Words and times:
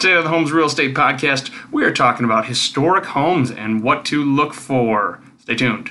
Today 0.00 0.14
on 0.14 0.24
the 0.24 0.30
Homes 0.30 0.50
Real 0.50 0.64
Estate 0.66 0.94
Podcast, 0.94 1.50
we 1.70 1.84
are 1.84 1.92
talking 1.92 2.24
about 2.24 2.46
historic 2.46 3.04
homes 3.04 3.50
and 3.50 3.82
what 3.82 4.06
to 4.06 4.24
look 4.24 4.54
for. 4.54 5.20
Stay 5.38 5.54
tuned. 5.56 5.90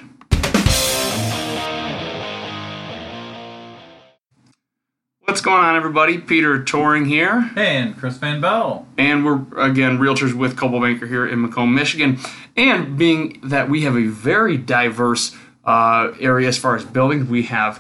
What's 5.22 5.42
going 5.42 5.64
on, 5.64 5.76
everybody? 5.76 6.18
Peter 6.18 6.64
Touring 6.64 7.06
here, 7.06 7.52
And 7.56 7.96
Chris 7.96 8.18
Van 8.18 8.42
Bell. 8.42 8.88
and 8.98 9.24
we're 9.24 9.46
again 9.58 10.00
realtors 10.00 10.34
with 10.34 10.58
Coldwell 10.58 10.82
Banker 10.82 11.06
here 11.06 11.28
in 11.28 11.42
Macomb, 11.42 11.76
Michigan. 11.76 12.18
And 12.58 12.98
being 12.98 13.40
that 13.44 13.70
we 13.70 13.82
have 13.84 13.96
a 13.96 14.08
very 14.08 14.58
diverse 14.58 15.36
uh, 15.66 16.14
area 16.20 16.48
as 16.48 16.58
far 16.58 16.76
as 16.76 16.84
buildings, 16.84 17.30
we 17.30 17.44
have 17.44 17.80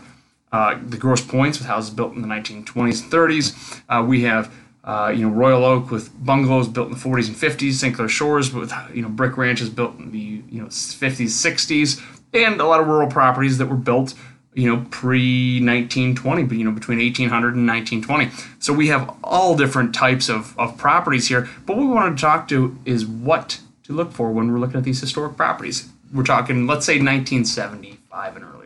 uh, 0.51 0.77
the 0.85 0.97
Grosse 0.97 1.21
Pointes 1.21 1.57
with 1.57 1.65
houses 1.65 1.89
built 1.89 2.13
in 2.13 2.21
the 2.21 2.27
1920s 2.27 3.01
and 3.01 3.11
30s. 3.11 3.81
Uh, 3.89 4.03
we 4.03 4.21
have 4.23 4.53
uh, 4.89 5.09
you 5.09 5.21
know 5.21 5.29
Royal 5.29 5.63
Oak 5.63 5.91
with 5.91 6.11
bungalows 6.25 6.67
built 6.67 6.87
in 6.87 6.93
the 6.93 6.99
40s 6.99 7.27
and 7.27 7.35
50s. 7.35 7.73
St. 7.73 7.95
Clair 7.95 8.09
Shores 8.09 8.51
with 8.51 8.73
you 8.91 9.03
know 9.03 9.09
brick 9.09 9.37
ranches 9.37 9.69
built 9.69 9.99
in 9.99 10.11
the 10.11 10.41
you 10.49 10.61
know 10.61 10.67
50s, 10.67 11.27
60s, 11.27 12.01
and 12.33 12.59
a 12.59 12.65
lot 12.65 12.81
of 12.81 12.87
rural 12.87 13.07
properties 13.07 13.59
that 13.59 13.67
were 13.67 13.75
built 13.75 14.15
you 14.55 14.67
know 14.67 14.83
pre 14.89 15.59
1920 15.61 16.43
but 16.43 16.57
you 16.57 16.63
know 16.63 16.71
between 16.71 16.97
1800 16.97 17.53
and 17.53 17.67
1920 17.67 18.31
so 18.57 18.73
we 18.73 18.87
have 18.87 19.15
all 19.23 19.55
different 19.55 19.93
types 19.93 20.27
of, 20.27 20.57
of 20.57 20.75
properties 20.75 21.27
here 21.27 21.47
but 21.67 21.77
what 21.77 21.85
we 21.85 21.93
want 21.93 22.17
to 22.17 22.19
talk 22.19 22.47
to 22.47 22.75
is 22.83 23.05
what 23.05 23.59
to 23.83 23.93
look 23.93 24.11
for 24.11 24.31
when 24.31 24.51
we're 24.51 24.57
looking 24.57 24.77
at 24.77 24.83
these 24.83 24.99
historic 24.99 25.37
properties 25.37 25.89
we're 26.11 26.23
talking 26.23 26.65
let's 26.65 26.85
say 26.87 26.93
1975 26.93 28.35
and 28.35 28.43
earlier 28.43 28.58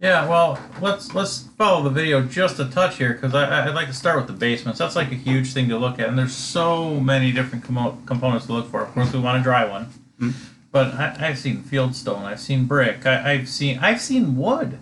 Yeah, 0.00 0.28
well, 0.28 0.60
let's 0.80 1.12
let's 1.14 1.40
follow 1.58 1.82
the 1.82 1.90
video 1.90 2.22
just 2.22 2.60
a 2.60 2.66
touch 2.66 2.98
here 2.98 3.14
because 3.14 3.34
I, 3.34 3.66
I'd 3.66 3.74
like 3.74 3.88
to 3.88 3.92
start 3.92 4.16
with 4.16 4.28
the 4.28 4.32
basements. 4.32 4.78
That's 4.78 4.94
like 4.94 5.10
a 5.10 5.16
huge 5.16 5.52
thing 5.52 5.68
to 5.70 5.76
look 5.78 5.98
at, 5.98 6.08
and 6.08 6.16
there's 6.16 6.34
so 6.34 7.00
many 7.00 7.32
different 7.32 7.64
commo- 7.64 8.04
components 8.06 8.46
to 8.46 8.52
look 8.52 8.70
for. 8.70 8.82
Of 8.82 8.92
course, 8.94 9.12
we 9.12 9.18
want 9.18 9.40
a 9.40 9.42
dry 9.42 9.64
one, 9.64 9.86
Hmm. 10.20 10.30
but 10.70 10.94
I, 10.94 11.16
I've 11.28 11.38
seen 11.38 11.62
fieldstone, 11.64 12.22
I've 12.22 12.38
seen 12.38 12.66
brick, 12.66 13.06
I, 13.06 13.32
I've 13.32 13.48
seen 13.48 13.80
I've 13.80 14.00
seen 14.00 14.36
wood. 14.36 14.78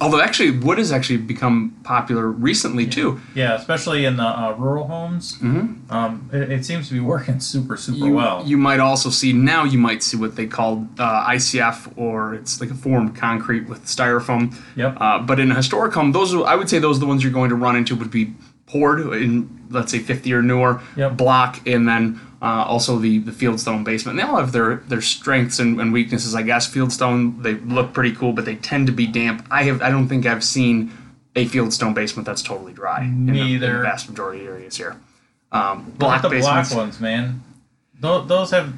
Although 0.00 0.20
actually 0.20 0.50
wood 0.50 0.78
has 0.78 0.92
actually 0.92 1.16
become 1.18 1.76
popular 1.82 2.28
recently 2.30 2.86
too 2.86 3.20
Yeah, 3.34 3.54
especially 3.54 4.04
in 4.04 4.16
the 4.16 4.22
uh, 4.22 4.52
rural 4.56 4.86
homes. 4.86 5.36
Mm-hmm. 5.38 5.92
Um, 5.92 6.30
it, 6.32 6.50
it 6.52 6.64
seems 6.64 6.88
to 6.88 6.94
be 6.94 7.00
working 7.00 7.40
super 7.54 7.76
super 7.76 7.98
you, 8.06 8.14
well. 8.14 8.44
you 8.46 8.56
might 8.56 8.80
also 8.80 9.10
see 9.10 9.32
now 9.32 9.64
you 9.64 9.78
might 9.78 10.02
see 10.02 10.16
what 10.16 10.36
they 10.36 10.46
call 10.46 10.86
uh, 10.98 11.26
ICF 11.30 11.92
or 11.96 12.34
it's 12.34 12.60
like 12.60 12.70
a 12.70 12.74
formed 12.74 13.16
concrete 13.16 13.68
with 13.68 13.84
styrofoam. 13.84 14.54
Yep. 14.76 14.96
Uh, 15.00 15.18
but 15.20 15.40
in 15.40 15.50
a 15.50 15.54
historic 15.56 15.92
home, 15.92 16.12
those 16.12 16.32
are, 16.34 16.44
I 16.46 16.54
would 16.54 16.68
say 16.70 16.78
those 16.78 16.96
are 16.98 17.00
the 17.00 17.06
ones 17.06 17.22
you're 17.24 17.32
going 17.32 17.50
to 17.50 17.56
run 17.56 17.74
into 17.76 17.96
would 17.96 18.10
be 18.10 18.34
poured 18.66 19.00
in 19.14 19.66
let's 19.70 19.90
say 19.92 19.98
50 19.98 20.32
or 20.32 20.42
newer 20.42 20.80
Yep. 20.96 21.16
block, 21.16 21.66
and 21.66 21.86
then 21.88 22.20
uh, 22.40 22.64
also 22.66 22.98
the 22.98 23.18
the 23.18 23.32
fieldstone 23.32 23.84
basement. 23.84 24.18
And 24.18 24.26
they 24.28 24.30
all 24.30 24.38
have 24.38 24.52
their 24.52 24.76
their 24.76 25.00
strengths 25.00 25.58
and, 25.58 25.80
and 25.80 25.92
weaknesses, 25.92 26.34
I 26.34 26.42
guess. 26.42 26.72
Fieldstone 26.72 27.42
they 27.42 27.54
look 27.54 27.92
pretty 27.92 28.14
cool, 28.14 28.32
but 28.32 28.44
they 28.44 28.56
tend 28.56 28.86
to 28.86 28.92
be 28.92 29.06
damp. 29.06 29.46
I 29.50 29.64
have 29.64 29.82
I 29.82 29.90
don't 29.90 30.08
think 30.08 30.26
I've 30.26 30.44
seen 30.44 30.92
a 31.36 31.46
fieldstone 31.46 31.94
basement 31.94 32.26
that's 32.26 32.42
totally 32.42 32.72
dry. 32.72 33.02
in 33.04 33.26
the- 33.26 33.32
In 33.32 33.38
the, 33.38 33.44
Neither. 33.44 33.82
vast 33.82 34.08
majority 34.08 34.40
of 34.46 34.48
areas 34.54 34.76
here. 34.76 34.96
Um, 35.52 35.92
at 36.02 36.22
the 36.22 36.28
basements. 36.28 36.70
block 36.70 36.78
ones, 36.84 37.00
man. 37.00 37.42
Those, 38.00 38.28
those 38.28 38.50
have 38.50 38.72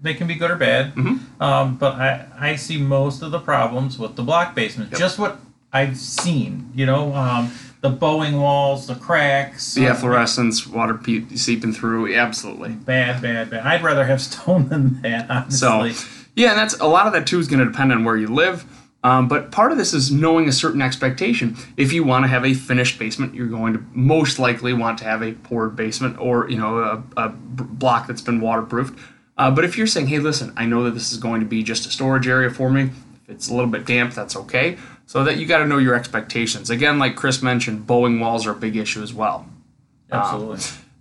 they 0.00 0.14
can 0.14 0.26
be 0.26 0.34
good 0.34 0.50
or 0.50 0.56
bad. 0.56 0.94
Mm-hmm. 0.94 1.42
Um, 1.42 1.76
but 1.76 1.94
I 1.94 2.26
I 2.38 2.56
see 2.56 2.78
most 2.78 3.22
of 3.22 3.30
the 3.30 3.40
problems 3.40 3.98
with 3.98 4.16
the 4.16 4.22
block 4.22 4.54
basements. 4.54 4.92
Yep. 4.92 4.98
Just 5.00 5.18
what 5.18 5.38
I've 5.72 5.96
seen. 5.96 6.70
You 6.74 6.86
know, 6.86 7.14
um, 7.14 7.52
the 7.84 7.90
bowing 7.90 8.40
walls, 8.40 8.86
the 8.86 8.94
cracks. 8.94 9.74
The 9.74 9.86
uh, 9.86 9.90
efflorescence, 9.90 10.66
water 10.66 10.94
pe- 10.94 11.26
seeping 11.34 11.70
through, 11.70 12.14
absolutely. 12.14 12.70
Bad, 12.70 13.20
bad, 13.20 13.50
bad. 13.50 13.66
I'd 13.66 13.82
rather 13.82 14.06
have 14.06 14.22
stone 14.22 14.70
than 14.70 15.02
that. 15.02 15.52
So, 15.52 15.80
Honestly. 15.80 16.10
yeah, 16.34 16.52
and 16.52 16.58
that's 16.58 16.80
a 16.80 16.86
lot 16.86 17.06
of 17.06 17.12
that 17.12 17.26
too 17.26 17.38
is 17.38 17.46
going 17.46 17.58
to 17.58 17.66
depend 17.66 17.92
on 17.92 18.02
where 18.02 18.16
you 18.16 18.28
live. 18.28 18.64
Um, 19.02 19.28
but 19.28 19.52
part 19.52 19.70
of 19.70 19.76
this 19.76 19.92
is 19.92 20.10
knowing 20.10 20.48
a 20.48 20.52
certain 20.52 20.80
expectation. 20.80 21.58
If 21.76 21.92
you 21.92 22.04
want 22.04 22.24
to 22.24 22.28
have 22.28 22.46
a 22.46 22.54
finished 22.54 22.98
basement, 22.98 23.34
you're 23.34 23.48
going 23.48 23.74
to 23.74 23.84
most 23.92 24.38
likely 24.38 24.72
want 24.72 24.96
to 25.00 25.04
have 25.04 25.22
a 25.22 25.32
poured 25.32 25.76
basement 25.76 26.18
or 26.18 26.48
you 26.48 26.56
know 26.56 27.04
a, 27.18 27.28
block 27.28 28.06
that's 28.06 28.22
been 28.22 28.40
waterproofed. 28.40 28.98
Uh, 29.36 29.50
but 29.50 29.62
if 29.62 29.76
you're 29.76 29.86
saying, 29.86 30.06
hey, 30.06 30.20
listen, 30.20 30.54
I 30.56 30.64
know 30.64 30.84
that 30.84 30.92
this 30.92 31.12
is 31.12 31.18
going 31.18 31.40
to 31.40 31.46
be 31.46 31.62
just 31.62 31.84
a 31.84 31.90
storage 31.90 32.26
area 32.26 32.48
for 32.48 32.70
me. 32.70 32.84
If 33.24 33.28
it's 33.28 33.50
a 33.50 33.54
little 33.54 33.70
bit 33.70 33.84
damp, 33.84 34.14
that's 34.14 34.36
okay. 34.36 34.78
So 35.06 35.22
that 35.24 35.36
you 35.36 35.46
got 35.46 35.58
to 35.58 35.66
know 35.66 35.78
your 35.78 35.94
expectations. 35.94 36.70
Again, 36.70 36.98
like 36.98 37.14
Chris 37.14 37.42
mentioned, 37.42 37.86
bowing 37.86 38.20
walls 38.20 38.46
are 38.46 38.52
a 38.52 38.56
big 38.56 38.76
issue 38.76 39.02
as 39.02 39.12
well. 39.12 39.46
absolutely. 40.10 40.60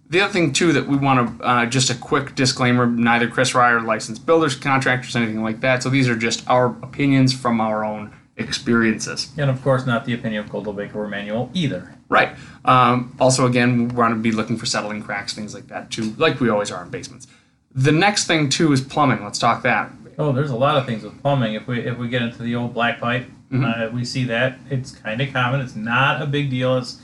The 0.09 0.22
other 0.22 0.34
thing 0.34 0.53
too 0.53 0.74
that 0.74 0.86
we 0.88 0.97
want 0.97 1.40
to 1.40 1.46
uh, 1.46 1.66
just 1.66 1.90
a 1.90 1.96
quick 1.96 2.36
disclaimer: 2.36 2.86
neither 2.86 3.28
Chris 3.28 3.56
Ryer, 3.56 3.81
licensed 3.81 4.25
builders, 4.25 4.56
contractors, 4.56 5.16
anything 5.16 5.41
like 5.41 5.62
that. 5.62 5.81
So 5.81 5.90
these 5.90 6.08
are 6.08 6.16
just 6.16 6.47
our 6.47 6.68
opinions 6.84 7.34
from 7.34 7.59
our 7.59 7.84
own 7.84 8.14
experiences. 8.36 9.31
and 9.38 9.50
of 9.50 9.62
course, 9.64 9.86
not 9.86 10.06
the 10.06 10.14
opinion 10.14 10.44
of 10.44 10.50
Coldwell 10.52 10.75
Banker 10.75 11.00
or 11.02 11.08
Manuel 11.08 11.50
either. 11.53 11.96
Right. 12.09 12.35
Um, 12.66 13.16
also, 13.20 13.46
again, 13.46 13.88
we 13.88 13.96
want 13.96 14.14
to 14.14 14.20
be 14.20 14.31
looking 14.31 14.58
for 14.58 14.66
settling 14.66 15.02
cracks, 15.02 15.34
things 15.34 15.53
like 15.53 15.68
that 15.68 15.90
too, 15.90 16.14
like 16.18 16.40
we 16.40 16.50
always 16.50 16.72
are 16.72 16.84
in 16.84 16.90
basements. 16.90 17.28
The 17.74 17.91
next 17.91 18.28
thing 18.28 18.50
too 18.50 18.72
is 18.72 18.81
plumbing. 18.81 19.24
Let's 19.24 19.40
talk 19.40 19.64
that. 19.64 19.91
Oh, 20.20 20.31
there's 20.31 20.52
a 20.52 20.56
lot 20.56 20.78
of 20.78 20.85
things 20.85 21.03
with 21.03 21.20
plumbing. 21.22 21.56
If 21.56 21.66
we 21.66 21.80
if 21.80 21.97
we 21.97 22.08
get 22.08 22.22
into 22.22 22.44
the 22.44 22.56
old 22.56 22.74
black 22.74 23.00
pipe, 23.00 23.25
Mm-hmm. 23.53 23.64
uh, 23.64 23.90
we 23.96 24.03
see 24.03 24.25
that 24.25 24.58
it's 24.69 24.91
kind 24.91 25.22
of 25.22 25.31
common. 25.31 25.62
It's 25.62 25.75
not 25.75 26.22
a 26.22 26.25
big 26.25 26.50
deal 26.50 26.75
as 26.75 27.00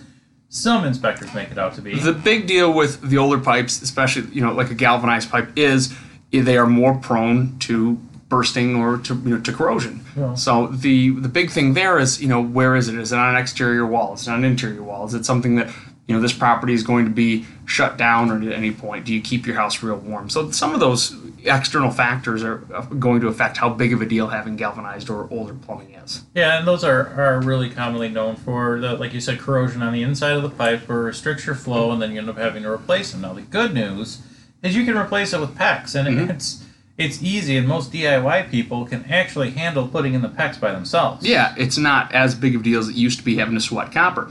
some 0.50 0.84
inspectors 0.84 1.32
make 1.36 1.52
it 1.52 1.60
out 1.60 1.76
to 1.76 1.82
be. 1.82 1.98
The 2.00 2.12
big 2.12 2.48
deal 2.48 2.74
with 2.74 3.02
the 3.02 3.20
older 3.20 3.38
pipes, 3.38 3.82
especially 3.82 4.34
you 4.34 4.42
know 4.42 4.54
like 4.54 4.72
a 4.72 4.76
galvanized 4.76 5.30
pipe, 5.30 5.50
is 5.56 5.94
they 6.32 6.58
are 6.58 6.66
more 6.68 6.96
prone 6.96 7.58
to 7.60 8.00
bursting 8.30 8.76
or 8.76 8.98
to 9.00 9.16
you 9.16 9.30
know 9.30 9.42
to 9.42 9.54
corrosion. 9.54 10.04
Yeah. 10.18 10.34
So 10.34 10.68
the 10.68 11.12
the 11.12 11.30
big 11.30 11.52
thing 11.52 11.74
there 11.74 12.00
is 12.00 12.20
you 12.20 12.28
know 12.28 12.42
where 12.42 12.76
is 12.76 12.88
it? 12.88 12.96
Is 12.96 13.12
it 13.12 13.20
on 13.20 13.36
an 13.36 13.42
exterior 13.42 13.86
wall? 13.86 14.16
Is 14.16 14.28
it 14.28 14.32
on 14.32 14.40
an 14.40 14.46
interior 14.46 14.82
wall? 14.82 15.06
Is 15.06 15.14
it 15.14 15.26
something 15.26 15.56
that 15.58 15.70
you 16.10 16.16
know 16.16 16.22
this 16.22 16.34
property 16.34 16.74
is 16.74 16.82
going 16.82 17.06
to 17.06 17.12
be 17.12 17.46
shut 17.66 17.96
down 17.98 18.32
or 18.32 18.42
at 18.50 18.52
any 18.58 18.72
point? 18.72 19.06
Do 19.06 19.14
you 19.14 19.22
keep 19.22 19.46
your 19.46 19.56
house 19.56 19.84
real 19.84 19.98
warm? 19.98 20.28
So 20.30 20.50
some 20.50 20.74
of 20.74 20.80
those 20.80 21.16
external 21.46 21.92
factors 21.92 22.44
are 22.44 22.66
uh, 22.74 22.82
going 22.82 23.22
to 23.22 23.28
affect 23.28 23.58
how 23.58 23.70
big 23.70 23.94
of 23.94 24.02
a 24.02 24.06
deal 24.08 24.28
having 24.28 24.56
galvanized 24.56 25.10
or 25.12 25.28
older 25.32 25.54
plumbing 25.54 25.92
is. 25.94 26.24
Yeah, 26.34 26.58
and 26.58 26.68
those 26.68 26.84
are, 26.84 27.10
are 27.22 27.40
really 27.42 27.70
commonly 27.70 28.10
known 28.10 28.36
for 28.38 28.80
the 28.80 28.96
like 28.96 29.14
you 29.14 29.22
said, 29.22 29.38
corrosion 29.38 29.84
on 29.84 29.94
the 29.94 30.02
inside 30.02 30.32
of 30.32 30.42
the 30.42 30.50
pipe 30.50 30.90
or 30.90 31.04
restricts 31.04 31.46
your 31.46 31.54
flow, 31.56 31.92
and 31.92 32.02
then 32.02 32.12
you 32.12 32.18
end 32.20 32.30
up 32.30 32.38
having 32.38 32.64
to 32.64 32.72
replace 32.72 33.12
them. 33.12 33.22
Now 33.22 33.34
the 33.34 33.44
good 33.44 33.76
news 33.76 34.22
is 34.64 34.76
you 34.76 34.86
can 34.86 34.98
replace 34.98 35.32
it 35.32 35.40
with 35.40 35.56
PEX, 35.56 35.94
and 35.94 36.08
Mm-hmm. 36.08 36.32
it's 36.32 36.66
it's 36.98 37.24
easy, 37.24 37.56
and 37.56 37.66
most 37.68 37.94
DIY 37.94 38.50
people 38.52 38.86
can 38.86 39.06
actually 39.06 39.52
handle 39.52 39.88
putting 39.88 40.16
in 40.16 40.22
the 40.22 40.28
PEX 40.28 40.60
by 40.60 40.72
themselves. 40.74 41.26
Yeah, 41.26 41.54
it's 41.58 41.78
not 41.78 42.12
as 42.14 42.34
big 42.36 42.56
of 42.56 42.62
a 42.62 42.64
deal 42.66 42.80
as 42.80 42.90
it 42.90 42.96
used 42.96 43.20
to 43.20 43.24
be 43.24 43.38
having 43.38 43.54
to 43.54 43.62
sweat 43.62 43.92
copper. 43.94 44.30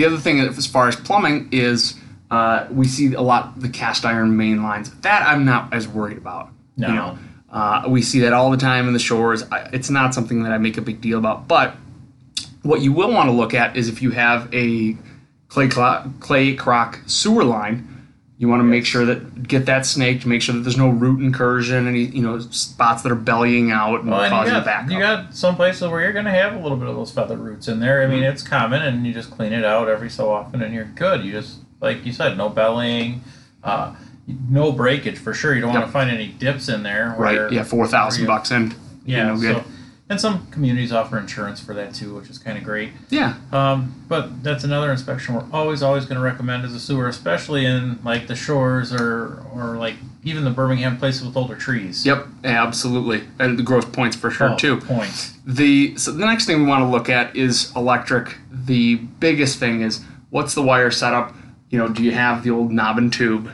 The 0.00 0.06
other 0.06 0.16
thing, 0.16 0.40
as 0.40 0.66
far 0.66 0.88
as 0.88 0.96
plumbing, 0.96 1.50
is 1.52 1.94
uh, 2.30 2.66
we 2.70 2.86
see 2.86 3.12
a 3.12 3.20
lot 3.20 3.60
the 3.60 3.68
cast 3.68 4.06
iron 4.06 4.34
main 4.34 4.62
lines. 4.62 4.90
That 5.02 5.20
I'm 5.20 5.44
not 5.44 5.74
as 5.74 5.86
worried 5.86 6.16
about. 6.16 6.48
No. 6.78 6.88
You 6.88 6.94
know, 6.94 7.18
uh, 7.50 7.84
we 7.86 8.00
see 8.00 8.20
that 8.20 8.32
all 8.32 8.50
the 8.50 8.56
time 8.56 8.86
in 8.86 8.94
the 8.94 8.98
shores. 8.98 9.42
I, 9.52 9.68
it's 9.74 9.90
not 9.90 10.14
something 10.14 10.44
that 10.44 10.52
I 10.52 10.56
make 10.56 10.78
a 10.78 10.80
big 10.80 11.02
deal 11.02 11.18
about. 11.18 11.48
But 11.48 11.74
what 12.62 12.80
you 12.80 12.94
will 12.94 13.12
want 13.12 13.28
to 13.28 13.32
look 13.32 13.52
at 13.52 13.76
is 13.76 13.90
if 13.90 14.00
you 14.00 14.10
have 14.12 14.48
a 14.54 14.96
clay 15.48 15.68
clo- 15.68 16.10
clay 16.18 16.54
crock 16.54 17.00
sewer 17.04 17.44
line. 17.44 17.99
You 18.40 18.48
want 18.48 18.60
to 18.60 18.64
make 18.64 18.86
sure 18.86 19.04
that 19.04 19.46
get 19.46 19.66
that 19.66 19.84
snaked, 19.84 20.24
make 20.24 20.40
sure 20.40 20.54
that 20.54 20.62
there's 20.62 20.78
no 20.78 20.88
root 20.88 21.20
incursion, 21.22 21.86
any 21.86 22.04
you 22.06 22.22
know 22.22 22.38
spots 22.38 23.02
that 23.02 23.12
are 23.12 23.14
bellying 23.14 23.70
out 23.70 24.00
and 24.00 24.10
Well, 24.10 24.22
and 24.22 24.30
causing 24.32 24.54
you 24.54 24.60
got, 24.60 24.64
backup. 24.64 24.90
you 24.90 24.98
got 24.98 25.34
some 25.34 25.56
places 25.56 25.86
where 25.88 26.00
you're 26.00 26.14
going 26.14 26.24
to 26.24 26.30
have 26.30 26.54
a 26.54 26.58
little 26.58 26.78
bit 26.78 26.88
of 26.88 26.96
those 26.96 27.12
feather 27.12 27.36
roots 27.36 27.68
in 27.68 27.80
there. 27.80 28.02
I 28.02 28.06
mean, 28.06 28.20
Mm-hmm. 28.22 28.32
it's 28.32 28.42
common, 28.42 28.80
and 28.80 29.06
you 29.06 29.12
just 29.12 29.30
clean 29.30 29.52
it 29.52 29.62
out 29.62 29.88
every 29.90 30.08
so 30.08 30.32
often, 30.32 30.62
and 30.62 30.72
you're 30.72 30.86
good. 30.96 31.22
You 31.22 31.32
just, 31.32 31.58
like 31.82 32.06
you 32.06 32.14
said, 32.14 32.38
no 32.38 32.48
bellying, 32.48 33.20
uh, 33.62 33.94
no 34.48 34.72
breakage 34.72 35.18
for 35.18 35.34
sure. 35.34 35.54
You 35.54 35.60
don't 35.60 35.74
want 35.74 35.84
to 35.84 35.92
find 35.92 36.08
any 36.10 36.28
dips 36.28 36.70
in 36.70 36.82
there. 36.82 37.14
Right. 37.18 37.52
Yeah, 37.52 37.62
four 37.64 37.86
thousand 37.86 38.24
bucks 38.26 38.50
in. 38.52 38.72
Yeah, 39.04 39.26
no 39.34 39.36
good. 39.38 39.56
so 39.56 39.64
and 40.10 40.20
some 40.20 40.46
communities 40.48 40.92
offer 40.92 41.16
insurance 41.18 41.60
for 41.60 41.72
that 41.72 41.94
too, 41.94 42.16
which 42.16 42.28
is 42.28 42.36
kind 42.38 42.58
of 42.58 42.64
great. 42.64 42.90
Yeah. 43.08 43.36
Um, 43.52 44.04
but 44.08 44.42
that's 44.42 44.64
another 44.64 44.90
inspection 44.90 45.34
we're 45.34 45.46
always 45.52 45.82
always 45.82 46.04
going 46.04 46.16
to 46.16 46.22
recommend 46.22 46.64
as 46.64 46.74
a 46.74 46.80
sewer, 46.80 47.08
especially 47.08 47.64
in 47.64 47.98
like 48.04 48.26
the 48.26 48.34
shores 48.36 48.92
or 48.92 49.42
or 49.54 49.76
like 49.76 49.94
even 50.22 50.44
the 50.44 50.50
Birmingham 50.50 50.98
places 50.98 51.24
with 51.24 51.36
older 51.36 51.54
trees. 51.56 52.04
Yep. 52.04 52.26
Absolutely. 52.44 53.22
And 53.38 53.58
the 53.58 53.62
Grosse 53.62 53.86
Pointes 53.86 54.16
for 54.16 54.30
sure 54.30 54.50
Oh, 54.50 54.56
too. 54.56 54.76
Pointes. 54.78 55.32
The 55.46 55.96
so 55.96 56.12
the 56.12 56.26
next 56.26 56.44
thing 56.44 56.58
we 56.60 56.66
want 56.68 56.82
to 56.82 56.88
look 56.88 57.08
at 57.08 57.34
is 57.34 57.72
electric. 57.74 58.36
The 58.50 58.96
biggest 58.96 59.58
thing 59.58 59.80
is 59.80 60.04
what's 60.30 60.54
the 60.54 60.62
wire 60.62 60.90
setup? 60.90 61.34
You 61.70 61.78
know, 61.78 61.88
do 61.88 62.02
you 62.02 62.10
have 62.10 62.42
the 62.42 62.50
old 62.50 62.72
knob 62.72 62.98
and 62.98 63.12
tube? 63.12 63.48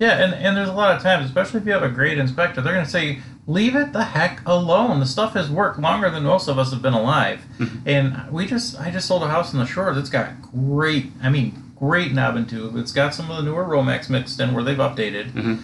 Yeah, 0.00 0.20
and, 0.24 0.34
and 0.34 0.56
there's 0.56 0.68
a 0.68 0.72
lot 0.72 0.96
of 0.96 1.00
times, 1.00 1.24
especially 1.26 1.60
if 1.60 1.66
you 1.66 1.70
have 1.72 1.84
a 1.84 1.88
great 1.88 2.18
inspector, 2.18 2.60
they're 2.60 2.72
going 2.72 2.84
to 2.84 2.90
say, 2.90 3.20
leave 3.46 3.74
it 3.74 3.92
the 3.92 4.04
heck 4.04 4.40
alone. 4.46 5.00
The 5.00 5.06
stuff 5.06 5.34
has 5.34 5.50
worked 5.50 5.78
longer 5.78 6.08
than 6.10 6.22
most 6.24 6.48
of 6.48 6.58
us 6.58 6.70
have 6.72 6.82
been 6.82 6.94
alive. 6.94 7.40
and 7.86 8.30
we 8.30 8.46
just, 8.46 8.78
I 8.80 8.90
just 8.90 9.08
sold 9.08 9.22
a 9.22 9.28
house 9.28 9.52
in 9.52 9.58
the 9.58 9.66
shores. 9.66 9.96
It's 9.96 10.10
got 10.10 10.40
great, 10.42 11.10
I 11.22 11.28
mean, 11.28 11.72
great 11.76 12.12
knob 12.12 12.36
and 12.36 12.48
tube. 12.48 12.76
It's 12.76 12.92
got 12.92 13.14
some 13.14 13.30
of 13.30 13.36
the 13.38 13.42
newer 13.42 13.64
Romex 13.64 14.08
mixed 14.08 14.38
in 14.40 14.54
where 14.54 14.62
they've 14.62 14.76
updated, 14.78 15.32
Mhm. 15.32 15.58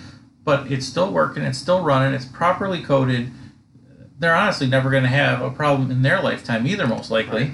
but 0.44 0.70
it's 0.72 0.86
still 0.86 1.12
working. 1.12 1.44
It's 1.44 1.58
still 1.58 1.82
running. 1.82 2.12
It's 2.14 2.25
properly 2.25 2.82
coated. 2.82 3.30
They're 4.19 4.34
honestly 4.34 4.66
never 4.66 4.90
going 4.90 5.04
to 5.04 5.08
have 5.08 5.40
a 5.40 5.50
problem 5.50 5.92
in 5.92 6.02
their 6.02 6.20
lifetime 6.20 6.66
either, 6.66 6.86
most 6.88 7.10
likely. 7.12 7.52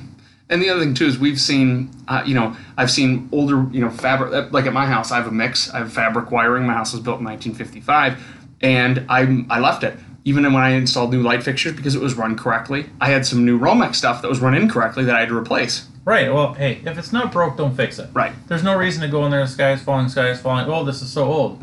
And 0.48 0.62
the 0.62 0.70
other 0.70 0.80
thing 0.80 0.94
too 0.94 1.06
is 1.06 1.18
we've 1.18 1.40
seen, 1.40 1.90
uh, 2.08 2.22
you 2.24 2.34
know, 2.34 2.56
I've 2.78 2.90
seen 2.90 3.28
older, 3.32 3.66
you 3.70 3.80
know, 3.82 3.90
fabric. 3.90 4.32
uh, 4.32 4.46
Like 4.50 4.64
at 4.66 4.72
my 4.72 4.86
house, 4.86 5.10
I 5.12 5.16
have 5.16 5.26
a 5.26 5.30
mix. 5.32 5.68
I 5.72 5.78
have 5.78 5.92
fabric 5.92 6.30
wiring. 6.30 6.66
My 6.66 6.72
house 6.74 6.92
was 6.94 7.02
built 7.02 7.18
in 7.18 7.24
1955, 7.24 8.18
and 8.62 9.04
I 9.10 9.44
I 9.50 9.58
left 9.60 9.84
it 9.84 9.98
even 10.24 10.44
when 10.44 10.62
I 10.62 10.70
installed 10.70 11.12
new 11.12 11.22
light 11.22 11.42
fixtures 11.42 11.74
because 11.74 11.94
it 11.94 12.00
was 12.00 12.14
run 12.14 12.36
correctly. 12.36 12.86
I 13.00 13.10
had 13.10 13.26
some 13.26 13.44
new 13.44 13.58
Romex 13.58 13.96
stuff 13.96 14.22
that 14.22 14.28
was 14.28 14.40
run 14.40 14.54
incorrectly 14.54 15.04
that 15.04 15.14
I 15.14 15.20
had 15.20 15.28
to 15.28 15.36
replace. 15.36 15.86
Right. 16.04 16.32
Well, 16.32 16.54
hey, 16.54 16.80
if 16.84 16.98
it's 16.98 17.12
not 17.12 17.32
broke, 17.32 17.56
don't 17.56 17.74
fix 17.74 17.98
it. 17.98 18.08
Right. 18.12 18.32
There's 18.46 18.62
no 18.62 18.76
reason 18.76 19.02
to 19.02 19.08
go 19.08 19.24
in 19.24 19.30
there. 19.30 19.40
The 19.40 19.48
sky 19.48 19.72
is 19.72 19.82
falling. 19.82 20.08
Sky 20.08 20.30
is 20.30 20.40
falling. 20.40 20.66
Oh, 20.66 20.84
this 20.84 21.02
is 21.02 21.10
so 21.10 21.24
old. 21.24 21.60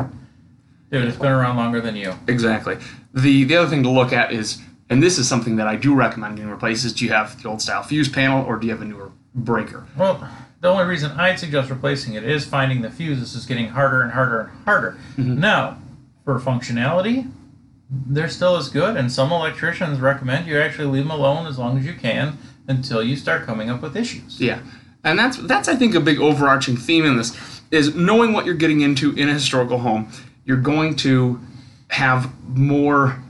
Dude, 0.92 1.06
it's 1.06 1.18
been 1.18 1.32
around 1.32 1.58
longer 1.58 1.80
than 1.80 1.96
you. 1.96 2.14
Exactly. 2.28 2.78
The 3.14 3.44
the 3.46 3.56
other 3.56 3.70
thing 3.70 3.84
to 3.84 3.90
look 3.90 4.14
at 4.14 4.32
is, 4.32 4.62
and 4.90 5.02
this 5.02 5.18
is 5.18 5.28
something 5.28 5.56
that 5.56 5.68
I 5.68 5.76
do 5.76 5.94
recommend 5.94 6.38
getting 6.38 6.52
replaced 6.52 6.86
is 6.86 6.94
do 6.94 7.06
you 7.06 7.12
have 7.12 7.42
the 7.42 7.50
old 7.50 7.62
style 7.62 7.84
fuse 7.84 8.10
panel 8.10 8.46
or 8.46 8.58
do 8.58 8.68
you 8.68 8.74
have 8.74 8.82
a 8.82 8.86
newer 8.86 9.12
breaker? 9.34 9.86
Well, 9.98 10.28
the 10.60 10.68
only 10.68 10.86
reason 10.86 11.12
I'd 11.12 11.40
suggest 11.40 11.70
replacing 11.70 12.16
it 12.16 12.24
is 12.24 12.46
finding 12.46 12.82
the 12.82 12.92
fuse. 12.92 13.20
This 13.20 13.36
is 13.36 13.46
getting 13.46 13.70
harder 13.70 14.02
and 14.02 14.12
harder 14.12 14.42
and 14.42 14.66
harder. 14.66 14.98
Mm-hmm. 15.18 15.40
Now, 15.40 15.78
for 16.26 16.40
functionality, 16.40 17.32
they're 17.92 18.30
still 18.30 18.56
as 18.56 18.70
good, 18.70 18.96
and 18.96 19.12
some 19.12 19.32
electricians 19.32 20.00
recommend 20.00 20.48
you 20.48 20.58
actually 20.58 20.88
leave 20.88 21.04
them 21.04 21.12
alone 21.12 21.46
as 21.46 21.60
long 21.60 21.78
as 21.78 21.86
you 21.86 21.94
can 21.94 22.38
until 22.68 23.04
you 23.04 23.18
start 23.18 23.46
coming 23.46 23.70
up 23.70 23.82
with 23.82 23.98
issues. 23.98 24.40
Yeah, 24.40 24.62
and 25.04 25.20
that's 25.20 25.38
that's 25.38 25.68
I 25.68 25.76
think 25.76 25.94
a 25.94 26.00
big 26.00 26.20
overarching 26.20 26.78
theme 26.78 27.06
in 27.06 27.18
this 27.18 27.62
is 27.70 27.94
knowing 27.94 28.32
what 28.32 28.46
you're 28.46 28.56
getting 28.56 28.82
into 28.82 29.14
in 29.16 29.28
a 29.28 29.34
historical 29.34 29.80
home. 29.80 30.10
You're 30.46 30.58
going 30.58 30.96
to 30.98 31.40
have 31.90 32.32
more, 32.48 33.22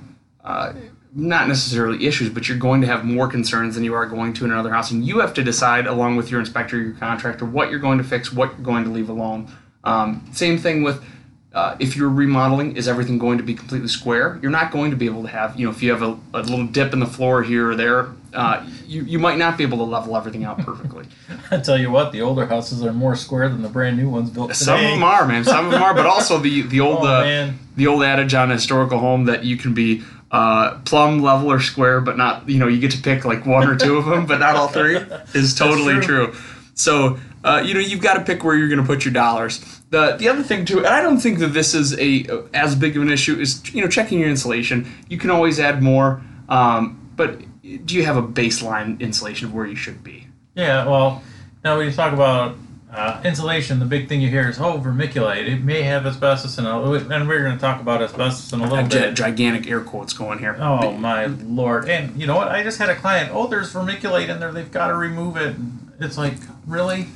uh, 0.44 0.74
not 1.14 1.48
necessarily 1.48 2.06
issues, 2.06 2.30
but 2.30 2.48
you're 2.48 2.58
going 2.58 2.82
to 2.82 2.88
have 2.88 3.04
more 3.04 3.28
concerns 3.28 3.74
than 3.76 3.84
you 3.84 3.96
are 3.96 4.06
going 4.06 4.34
to 4.34 4.46
in 4.46 4.52
another 4.52 4.72
house, 4.72 4.92
and 4.92 5.04
you 5.04 5.20
have 5.20 5.34
to 5.36 5.44
decide 5.44 5.88
along 5.88 6.18
with 6.18 6.30
your 6.30 6.40
inspector, 6.40 6.80
your 6.80 6.94
contractor, 6.94 7.46
what 7.46 7.72
you're 7.72 7.80
going 7.80 7.98
to 7.98 8.04
fix, 8.04 8.32
what 8.32 8.52
you're 8.52 8.66
going 8.66 8.84
to 8.84 8.92
leave 8.92 9.10
alone. 9.10 9.52
Um, 9.84 10.30
same 10.34 10.60
thing 10.60 10.84
with. 10.84 11.04
Uh, 11.54 11.76
if 11.80 11.98
you're 11.98 12.10
remodeling, 12.10 12.78
is 12.78 12.88
everything 12.88 13.18
going 13.18 13.38
to 13.38 13.44
be 13.44 13.54
completely 13.54 13.90
square? 13.90 14.40
You're 14.42 14.52
not 14.52 14.72
going 14.72 14.92
to 14.92 14.98
be 14.98 15.06
able 15.06 15.24
to 15.24 15.28
have, 15.28 15.60
you 15.60 15.66
know, 15.66 15.72
if 15.72 15.84
you 15.84 15.92
have 15.92 16.02
a, 16.02 16.18
a 16.34 16.44
little 16.44 16.66
dip 16.66 16.94
in 16.94 17.00
the 17.02 17.06
floor 17.06 17.44
here 17.44 17.72
or 17.72 17.76
there, 17.76 18.08
uh, 18.34 18.66
you, 18.88 19.04
you 19.04 19.20
might 19.20 19.38
not 19.38 19.58
be 19.58 19.64
able 19.66 19.80
to 19.80 19.84
level 19.84 20.16
everything 20.16 20.46
out 20.46 20.60
perfectly. 20.60 21.06
I 21.52 21.58
tell 21.58 21.78
you 21.78 21.92
what, 21.92 22.14
the 22.14 22.22
older 22.22 22.46
houses 22.46 22.86
are 22.86 22.94
more 22.94 23.18
square 23.18 23.50
than 23.50 23.62
the 23.62 23.70
brand 23.70 23.98
new 23.98 24.10
ones 24.10 24.30
built 24.30 24.54
today. 24.54 24.64
Some 24.64 24.76
of 24.76 24.92
them 24.92 25.04
are, 25.04 25.28
man. 25.28 25.44
Some 25.44 25.66
of 25.66 25.72
them 25.74 25.84
are, 25.84 25.94
but 25.94 26.06
also 26.06 26.38
the 26.38 26.62
the 26.62 26.80
old 26.82 27.00
Oh, 27.02 27.08
uh, 27.08 27.52
the 27.76 27.88
old 27.88 28.04
adage 28.04 28.34
on 28.34 28.50
a 28.50 28.54
historical 28.54 29.00
home 29.00 29.26
that 29.26 29.44
you 29.44 29.58
can 29.58 29.74
be 29.74 30.04
uh, 30.32 30.80
plumb, 30.86 31.22
level, 31.22 31.52
or 31.52 31.60
square, 31.60 32.00
but 32.00 32.16
not 32.18 32.48
you 32.48 32.60
know 32.60 32.68
you 32.68 32.80
get 32.80 32.92
to 32.92 33.02
pick 33.02 33.26
like 33.26 33.46
one 33.46 33.68
or 33.68 33.76
two 33.76 33.98
of 33.98 34.06
them, 34.06 34.26
but 34.26 34.40
not 34.40 34.56
all 34.56 34.70
three 34.70 34.96
is 35.34 35.54
totally 35.54 35.96
true. 35.96 36.28
true. 36.28 36.36
So 36.76 37.20
uh, 37.44 37.62
you 37.66 37.74
know 37.74 37.82
you've 37.82 38.02
got 38.02 38.14
to 38.14 38.22
pick 38.22 38.44
where 38.44 38.56
you're 38.56 38.70
going 38.70 38.80
to 38.80 38.88
put 38.88 39.04
your 39.04 39.14
dollars. 39.14 39.81
The 39.92 40.16
the 40.18 40.28
other 40.30 40.42
thing 40.42 40.66
too, 40.66 40.80
and 40.80 40.88
I 40.88 41.02
don't 41.02 41.20
think 41.20 41.40
that 41.40 41.50
this 41.50 41.74
is 41.74 41.98
a 42.00 42.26
as 42.54 42.76
big 42.76 42.96
of 42.96 43.04
an 43.04 43.12
issue 43.12 43.40
is 43.40 43.62
you 43.74 43.82
know 43.82 43.88
checking 43.88 44.20
your 44.20 44.30
insulation. 44.30 44.92
You 45.10 45.18
can 45.18 45.30
always 45.30 45.60
add 45.60 45.84
more, 45.84 46.22
um, 46.50 47.12
but 47.16 47.42
do 47.86 47.96
you 47.96 48.04
have 48.06 48.18
a 48.18 48.24
baseline 48.24 49.00
insulation 49.00 49.48
of 49.48 49.54
where 49.54 49.66
you 49.66 49.76
should 49.76 50.04
be? 50.04 50.28
Yeah, 50.56 50.86
well, 50.86 51.22
now 51.64 51.78
when 51.78 51.88
you 51.88 51.94
talk 51.94 52.14
about 52.14 52.56
uh, 52.92 53.22
insulation, 53.24 53.80
the 53.80 53.86
big 53.86 54.10
thing 54.10 54.22
you 54.22 54.30
hear 54.30 54.50
is, 54.50 54.60
oh, 54.60 54.80
vermiculite. 54.80 55.48
It 55.48 55.64
may 55.64 55.82
have 55.84 56.06
asbestos 56.06 56.58
in 56.58 56.66
it. 56.66 57.12
And 57.12 57.28
we're 57.28 57.44
going 57.44 57.56
to 57.56 57.62
talk 57.62 57.80
about 57.80 58.02
asbestos 58.02 58.52
in 58.52 58.60
a 58.60 58.64
little 58.64 58.88
bit. 58.88 59.14
gigantic 59.14 59.68
air 59.68 59.82
quotes 59.82 60.14
going 60.14 60.40
here. 60.40 60.58
Oh, 60.60 60.92
my 60.92 61.28
lord. 61.28 61.90
And 61.90 62.20
you 62.20 62.28
know 62.28 62.36
what? 62.36 62.50
I 62.50 62.64
just 62.64 62.80
had 62.80 62.90
a 62.90 62.96
client, 62.96 63.32
oh, 63.34 63.48
there's 63.48 63.74
vermiculite 63.74 64.28
in 64.28 64.40
there. 64.40 64.52
They've 64.52 64.72
got 64.72 64.88
to 64.88 64.96
remove 64.96 65.38
it. 65.38 65.56
It's 66.00 66.18
like, 66.18 66.34
really? 66.68 67.08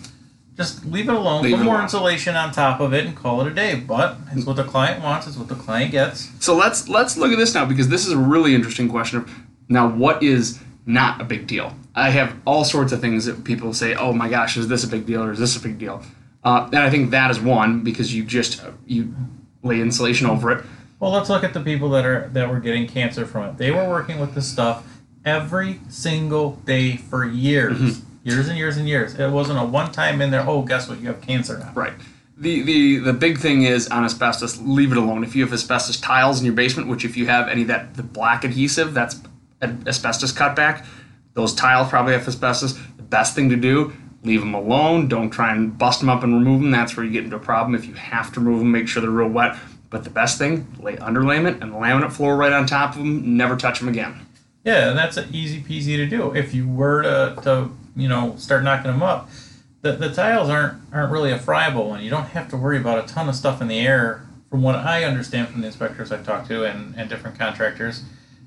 Just 0.56 0.86
leave 0.86 1.10
it 1.10 1.14
alone. 1.14 1.44
Leave 1.44 1.56
Put 1.56 1.62
it 1.62 1.64
more 1.66 1.74
alone. 1.76 1.84
insulation 1.84 2.36
on 2.36 2.52
top 2.54 2.80
of 2.80 2.94
it 2.94 3.06
and 3.06 3.16
call 3.16 3.42
it 3.42 3.48
a 3.48 3.54
day. 3.54 3.76
But 3.76 4.18
it's 4.32 4.46
what 4.46 4.56
the 4.56 4.64
client 4.64 5.04
wants. 5.04 5.28
It's 5.28 5.36
what 5.38 5.50
the 5.50 5.56
client 5.56 5.92
gets. 5.92 6.32
So 6.40 6.56
let's 6.56 6.88
let's 6.88 7.18
look 7.18 7.32
at 7.32 7.38
this 7.38 7.54
now 7.54 7.66
because 7.66 7.90
this 7.90 8.06
is 8.08 8.14
a 8.14 8.18
really 8.18 8.56
interesting 8.56 8.88
question. 8.90 9.20
Of, 9.20 9.30
now, 9.68 9.88
what 9.90 10.24
is 10.24 10.60
not 10.86 11.20
a 11.20 11.26
big 11.26 11.48
deal? 11.48 11.76
I 11.94 12.10
have 12.12 12.36
all 12.46 12.64
sorts 12.64 12.94
of 12.94 13.02
things 13.02 13.26
that 13.26 13.44
people 13.44 13.74
say, 13.74 13.96
"Oh 13.96 14.14
my 14.14 14.30
gosh, 14.30 14.56
is 14.56 14.68
this 14.70 14.84
a 14.84 14.88
big 14.88 15.06
deal 15.06 15.24
or 15.24 15.32
is 15.32 15.40
this 15.40 15.58
a 15.58 15.60
big 15.60 15.78
deal?" 15.78 16.02
Uh, 16.44 16.68
and 16.68 16.78
I 16.80 16.90
think 16.90 17.12
that 17.12 17.32
is 17.32 17.40
one 17.40 17.84
because 17.84 18.14
you 18.16 18.24
just 18.24 18.62
you 18.86 19.14
lay 19.64 19.82
insulation 19.82 20.28
over 20.28 20.52
it. 20.52 20.64
Well, 21.00 21.12
let's 21.12 21.30
look 21.30 21.44
at 21.44 21.54
the 21.54 21.60
people 21.62 21.90
that 21.90 22.06
are 22.06 22.30
that 22.34 22.50
were 22.50 22.62
getting 22.62 22.88
cancer 22.88 23.26
from 23.26 23.50
it. 23.50 23.58
They 23.58 23.72
were 23.72 23.90
working 23.90 24.20
with 24.20 24.36
this 24.36 24.48
stuff 24.48 24.86
every 25.26 25.80
single 25.90 26.52
day 26.66 26.96
for 26.96 27.26
years, 27.26 27.78
Mm-hmm. 27.78 28.15
Years 28.26 28.50
and 28.50 28.58
years 28.58 28.76
and 28.76 28.90
years. 28.90 29.16
It 29.18 29.32
wasn't 29.32 29.60
a 29.60 29.64
one 29.64 29.92
time 29.92 30.20
in 30.22 30.32
there. 30.32 30.44
Oh, 30.46 30.64
guess 30.64 30.90
what? 30.90 31.00
You 31.00 31.08
have 31.08 31.22
cancer 31.22 31.58
now. 31.58 31.72
Right. 31.74 31.94
The, 32.38 32.64
the 32.64 32.98
the 32.98 33.14
big 33.14 33.38
thing 33.38 33.64
is 33.64 33.88
on 33.88 34.04
asbestos, 34.04 34.60
leave 34.60 34.92
it 34.92 34.98
alone. 34.98 35.24
If 35.24 35.36
you 35.36 35.44
have 35.44 35.54
asbestos 35.54 36.02
tiles 36.02 36.40
in 36.40 36.46
your 36.46 36.54
basement, 36.54 36.90
which 36.90 37.06
if 37.06 37.16
you 37.16 37.28
have 37.28 37.48
any 37.48 37.62
of 37.62 37.70
that 37.70 37.94
the 37.94 38.04
black 38.04 38.44
adhesive, 38.44 38.94
that's 38.94 39.22
asbestos 39.62 40.34
cutback. 40.34 40.86
Those 41.34 41.54
tiles 41.54 41.88
probably 41.88 42.12
have 42.12 42.28
asbestos. 42.28 42.74
The 42.98 43.04
best 43.04 43.36
thing 43.36 43.50
to 43.52 43.56
do, 43.56 43.94
leave 44.24 44.42
them 44.42 44.54
alone. 44.54 45.08
Don't 45.08 45.30
try 45.30 45.54
and 45.54 45.78
bust 45.78 46.02
them 46.02 46.10
up 46.10 46.24
and 46.24 46.34
remove 46.34 46.62
them. 46.62 46.72
That's 46.72 46.98
where 46.98 47.06
you 47.06 47.12
get 47.14 47.24
into 47.24 47.38
a 47.38 47.40
problem. 47.40 47.74
If 47.74 47.86
you 47.86 47.94
have 47.94 48.34
to 48.34 48.42
remove 48.42 48.60
them, 48.60 48.72
make 48.72 48.90
sure 48.90 49.02
they're 49.02 49.12
real 49.12 49.30
wet. 49.30 49.56
But 49.90 50.04
the 50.04 50.10
best 50.10 50.38
thing, 50.38 50.68
lay 50.82 50.98
underlayment 50.98 51.62
and 51.62 51.72
laminate 51.72 52.12
floor 52.12 52.36
right 52.36 52.52
on 52.52 52.66
top 52.66 52.92
of 52.92 52.98
them. 52.98 53.38
Never 53.38 53.56
touch 53.56 53.80
them 53.80 53.88
again. 53.88 54.26
Yeah, 54.66 54.90
and 54.90 54.98
that's 54.98 55.18
easy 55.32 55.62
peasy 55.62 55.96
to 55.96 56.06
do. 56.06 56.34
If 56.36 56.54
you 56.54 56.68
were 56.68 57.04
to, 57.04 57.42
to 57.44 57.70
you 57.96 58.08
know 58.08 58.36
start 58.38 58.64
knocking 58.64 58.92
them 58.92 59.04
up, 59.04 59.30
the, 59.82 59.94
the 59.94 60.12
tiles 60.14 60.50
aren't 60.50 60.82
aren't 60.94 61.12
really 61.12 61.32
a 61.32 61.40
friable 61.40 61.90
one. 61.90 62.04
You 62.04 62.10
don't 62.10 62.28
have 62.28 62.50
to 62.50 62.58
worry 62.58 62.78
about 62.78 63.04
a 63.04 63.08
ton 63.14 63.30
of 63.30 63.36
stuff 63.36 63.62
in 63.62 63.68
the 63.68 63.80
air. 63.80 64.22
From 64.50 64.62
what 64.62 64.76
I 64.76 65.04
understand 65.04 65.50
from 65.50 65.62
the 65.62 65.68
inspectors 65.68 66.12
I've 66.12 66.26
talked 66.26 66.48
to 66.48 66.64
and, 66.64 66.96
and 66.96 67.10
different 67.10 67.38
contractors, 67.38 68.04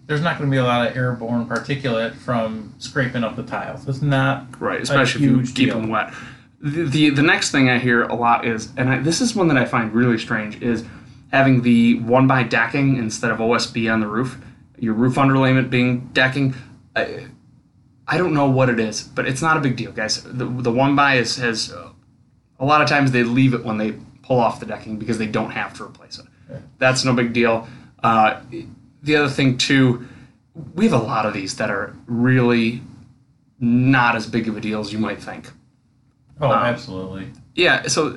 there's 0.07 0.23
not 0.23 0.39
going 0.39 0.49
to 0.49 0.55
be 0.55 0.59
a 0.59 0.65
lot 0.65 0.87
of 0.89 0.97
airborne 0.97 1.47
particulate 1.47 2.15
from 2.15 2.73
scraping 2.79 3.25
up 3.25 3.37
the 3.37 3.43
tiles. 3.43 3.87
It's 3.87 4.01
not 4.01 4.59
Right, 4.59 4.81
especially 4.81 5.25
if 5.25 5.31
you 5.31 5.43
keep 5.43 5.55
deal. 5.55 5.81
them 5.81 5.91
wet. 5.91 6.15
The, 6.61 6.85
the 6.85 7.11
the 7.11 7.23
next 7.23 7.51
thing 7.51 7.69
I 7.69 7.79
hear 7.79 8.05
a 8.05 8.15
lot 8.15 8.47
is, 8.47 8.73
and 8.77 8.89
I, 8.89 8.99
this 9.01 9.21
is 9.21 9.35
one 9.35 9.49
that 9.49 9.59
I 9.59 9.65
find 9.65 9.93
really 9.93 10.19
strange, 10.19 10.63
is 10.63 10.85
having 11.31 11.61
the 11.63 12.01
one 12.01 12.27
by 12.27 12.43
decking 12.43 12.97
instead 12.97 13.31
of 13.31 13.39
OSB 13.39 13.93
on 13.93 14.01
the 14.01 14.09
roof. 14.09 14.39
Your 14.79 14.95
roof 14.95 15.17
underlayment 15.17 15.69
being 15.69 16.09
decking. 16.15 16.55
I, 16.97 17.27
I 18.11 18.17
don't 18.17 18.33
know 18.33 18.49
what 18.49 18.71
it 18.71 18.81
is, 18.81 19.03
but 19.03 19.27
it's 19.29 19.43
not 19.43 19.57
a 19.57 19.61
big 19.61 19.77
deal, 19.77 19.93
guys. 19.93 20.23
The, 20.23 20.47
the 20.47 20.73
one 20.73 20.97
by 20.97 21.17
is 21.17 21.37
has 21.37 21.71
uh, 21.73 21.91
a 22.59 22.65
lot 22.65 22.81
of 22.81 22.89
times 22.89 23.13
they 23.13 23.23
leave 23.23 23.53
it 23.55 23.63
when 23.65 23.77
they 23.77 23.95
pull 24.23 24.41
off 24.41 24.61
the 24.61 24.67
decking 24.67 24.99
because 24.99 25.19
they 25.19 25.27
don't 25.27 25.51
have 25.51 25.75
to 25.75 25.85
replace 25.85 26.19
it. 26.19 26.25
That's 26.79 27.05
no 27.05 27.13
big 27.13 27.33
deal. 27.35 27.69
Uh, 28.03 28.41
the 29.03 29.17
other 29.17 29.29
thing 29.29 29.59
too, 29.59 30.09
we 30.75 30.85
have 30.87 30.95
a 30.95 31.05
lot 31.05 31.27
of 31.27 31.35
these 31.35 31.57
that 31.57 31.71
are 31.71 31.95
really 32.07 32.81
not 33.61 34.17
as 34.17 34.27
big 34.27 34.49
of 34.49 34.57
a 34.57 34.61
deal 34.61 34.81
as 34.81 34.93
you 34.93 34.99
might 34.99 35.23
think. 35.23 35.51
Oh, 36.41 36.47
Um, 36.47 36.53
absolutely. 36.53 37.31
Yeah, 37.55 37.89
so 37.89 38.17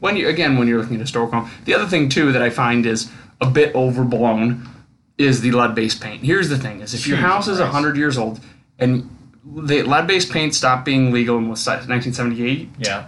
when 0.00 0.16
you 0.16 0.28
again 0.28 0.56
when 0.56 0.68
you're 0.68 0.78
looking 0.80 0.94
at 0.96 1.00
historical, 1.00 1.40
home, 1.40 1.50
the 1.64 1.74
other 1.74 1.86
thing 1.86 2.08
too 2.08 2.32
that 2.32 2.40
I 2.42 2.48
find 2.50 2.86
is 2.86 3.10
a 3.40 3.50
bit 3.50 3.74
overblown 3.74 4.66
is 5.18 5.40
the 5.40 5.50
lead-based 5.50 6.00
paint. 6.00 6.22
Here's 6.22 6.48
the 6.48 6.58
thing: 6.58 6.80
is 6.80 6.94
if 6.94 7.06
your 7.06 7.18
house 7.18 7.48
is 7.48 7.58
hundred 7.58 7.96
years 7.96 8.16
old 8.16 8.40
and 8.78 9.10
the 9.54 9.82
lead-based 9.82 10.30
paint 10.30 10.54
stopped 10.54 10.84
being 10.84 11.12
legal 11.12 11.38
in 11.38 11.48
1978, 11.48 12.70
Yeah. 12.78 13.06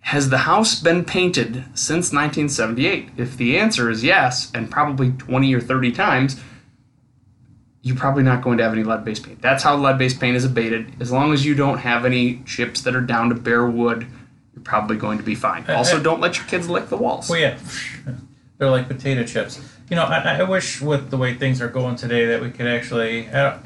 has 0.00 0.30
the 0.30 0.38
house 0.38 0.80
been 0.80 1.04
painted 1.04 1.64
since 1.74 2.12
1978? 2.12 3.10
If 3.16 3.36
the 3.36 3.58
answer 3.58 3.90
is 3.90 4.04
yes, 4.04 4.50
and 4.54 4.70
probably 4.70 5.10
20 5.12 5.54
or 5.54 5.60
30 5.60 5.92
times, 5.92 6.40
you're 7.82 7.96
probably 7.96 8.22
not 8.22 8.40
going 8.42 8.56
to 8.58 8.64
have 8.64 8.72
any 8.72 8.82
lead 8.82 9.04
based 9.04 9.24
paint. 9.24 9.42
That's 9.42 9.62
how 9.62 9.76
lead 9.76 9.98
based 9.98 10.18
paint 10.20 10.36
is 10.36 10.44
abated. 10.44 10.92
As 11.00 11.12
long 11.12 11.32
as 11.34 11.44
you 11.44 11.54
don't 11.54 11.78
have 11.78 12.04
any 12.06 12.42
chips 12.46 12.80
that 12.82 12.94
are 12.96 13.00
down 13.02 13.28
to 13.28 13.34
bare 13.34 13.66
wood, 13.66 14.06
you're 14.54 14.62
probably 14.62 14.96
going 14.96 15.18
to 15.18 15.24
be 15.24 15.34
fine. 15.34 15.64
Also, 15.68 16.00
don't 16.00 16.20
let 16.20 16.38
your 16.38 16.46
kids 16.46 16.68
lick 16.68 16.88
the 16.88 16.96
walls. 16.96 17.28
Well, 17.28 17.40
yeah, 17.40 17.58
they're 18.58 18.70
like 18.70 18.88
potato 18.88 19.24
chips. 19.24 19.60
You 19.90 19.96
know, 19.96 20.04
I, 20.04 20.38
I 20.38 20.42
wish 20.44 20.80
with 20.80 21.10
the 21.10 21.18
way 21.18 21.34
things 21.34 21.60
are 21.60 21.68
going 21.68 21.96
today 21.96 22.24
that 22.26 22.40
we 22.40 22.50
could 22.50 22.66
actually 22.66 23.28
uh, 23.28 23.58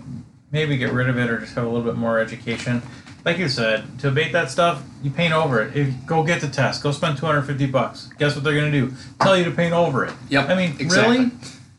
maybe 0.50 0.76
get 0.76 0.92
rid 0.92 1.08
of 1.08 1.18
it 1.18 1.30
or 1.30 1.38
just 1.38 1.54
have 1.54 1.64
a 1.64 1.68
little 1.68 1.84
bit 1.84 1.96
more 1.96 2.18
education. 2.18 2.82
Like 3.24 3.38
you 3.38 3.48
said, 3.48 3.98
to 4.00 4.08
abate 4.08 4.32
that 4.32 4.50
stuff, 4.50 4.82
you 5.02 5.10
paint 5.10 5.32
over 5.32 5.60
it. 5.60 5.76
If 5.76 6.06
go 6.06 6.22
get 6.22 6.40
the 6.40 6.48
test, 6.48 6.82
go 6.82 6.92
spend 6.92 7.18
two 7.18 7.26
hundred 7.26 7.42
fifty 7.42 7.66
bucks. 7.66 8.10
Guess 8.18 8.34
what 8.34 8.44
they're 8.44 8.54
gonna 8.54 8.70
do? 8.70 8.92
Tell 9.20 9.36
you 9.36 9.44
to 9.44 9.50
paint 9.50 9.74
over 9.74 10.04
it. 10.04 10.14
Yep, 10.30 10.48
I 10.48 10.54
mean, 10.54 10.76
exactly. 10.78 11.18
really? 11.18 11.30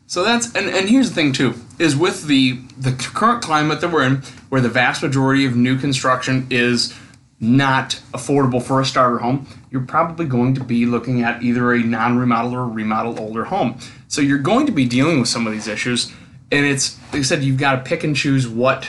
So 0.06 0.22
that's 0.24 0.54
and, 0.54 0.68
and 0.68 0.88
here's 0.88 1.08
the 1.08 1.14
thing 1.14 1.32
too 1.32 1.54
is 1.78 1.96
with 1.96 2.26
the 2.26 2.60
the 2.78 2.92
current 2.92 3.42
climate 3.42 3.80
that 3.80 3.90
we're 3.90 4.04
in, 4.04 4.16
where 4.50 4.60
the 4.60 4.68
vast 4.68 5.02
majority 5.02 5.46
of 5.46 5.56
new 5.56 5.78
construction 5.78 6.46
is 6.50 6.94
not 7.40 8.00
affordable 8.12 8.62
for 8.62 8.80
a 8.80 8.84
starter 8.84 9.18
home, 9.18 9.46
you're 9.70 9.80
probably 9.80 10.26
going 10.26 10.54
to 10.54 10.62
be 10.62 10.84
looking 10.84 11.22
at 11.22 11.42
either 11.42 11.72
a 11.72 11.78
non 11.78 12.18
remodel 12.18 12.54
or 12.54 12.68
remodel 12.68 13.18
older 13.18 13.44
home. 13.44 13.78
So 14.08 14.20
you're 14.20 14.38
going 14.38 14.66
to 14.66 14.72
be 14.72 14.84
dealing 14.84 15.20
with 15.20 15.28
some 15.28 15.46
of 15.46 15.52
these 15.52 15.66
issues. 15.66 16.12
And 16.52 16.66
it's, 16.66 16.98
like 17.12 17.20
I 17.20 17.22
said, 17.22 17.42
you've 17.44 17.58
got 17.58 17.76
to 17.76 17.82
pick 17.88 18.02
and 18.04 18.14
choose 18.16 18.48
what 18.48 18.88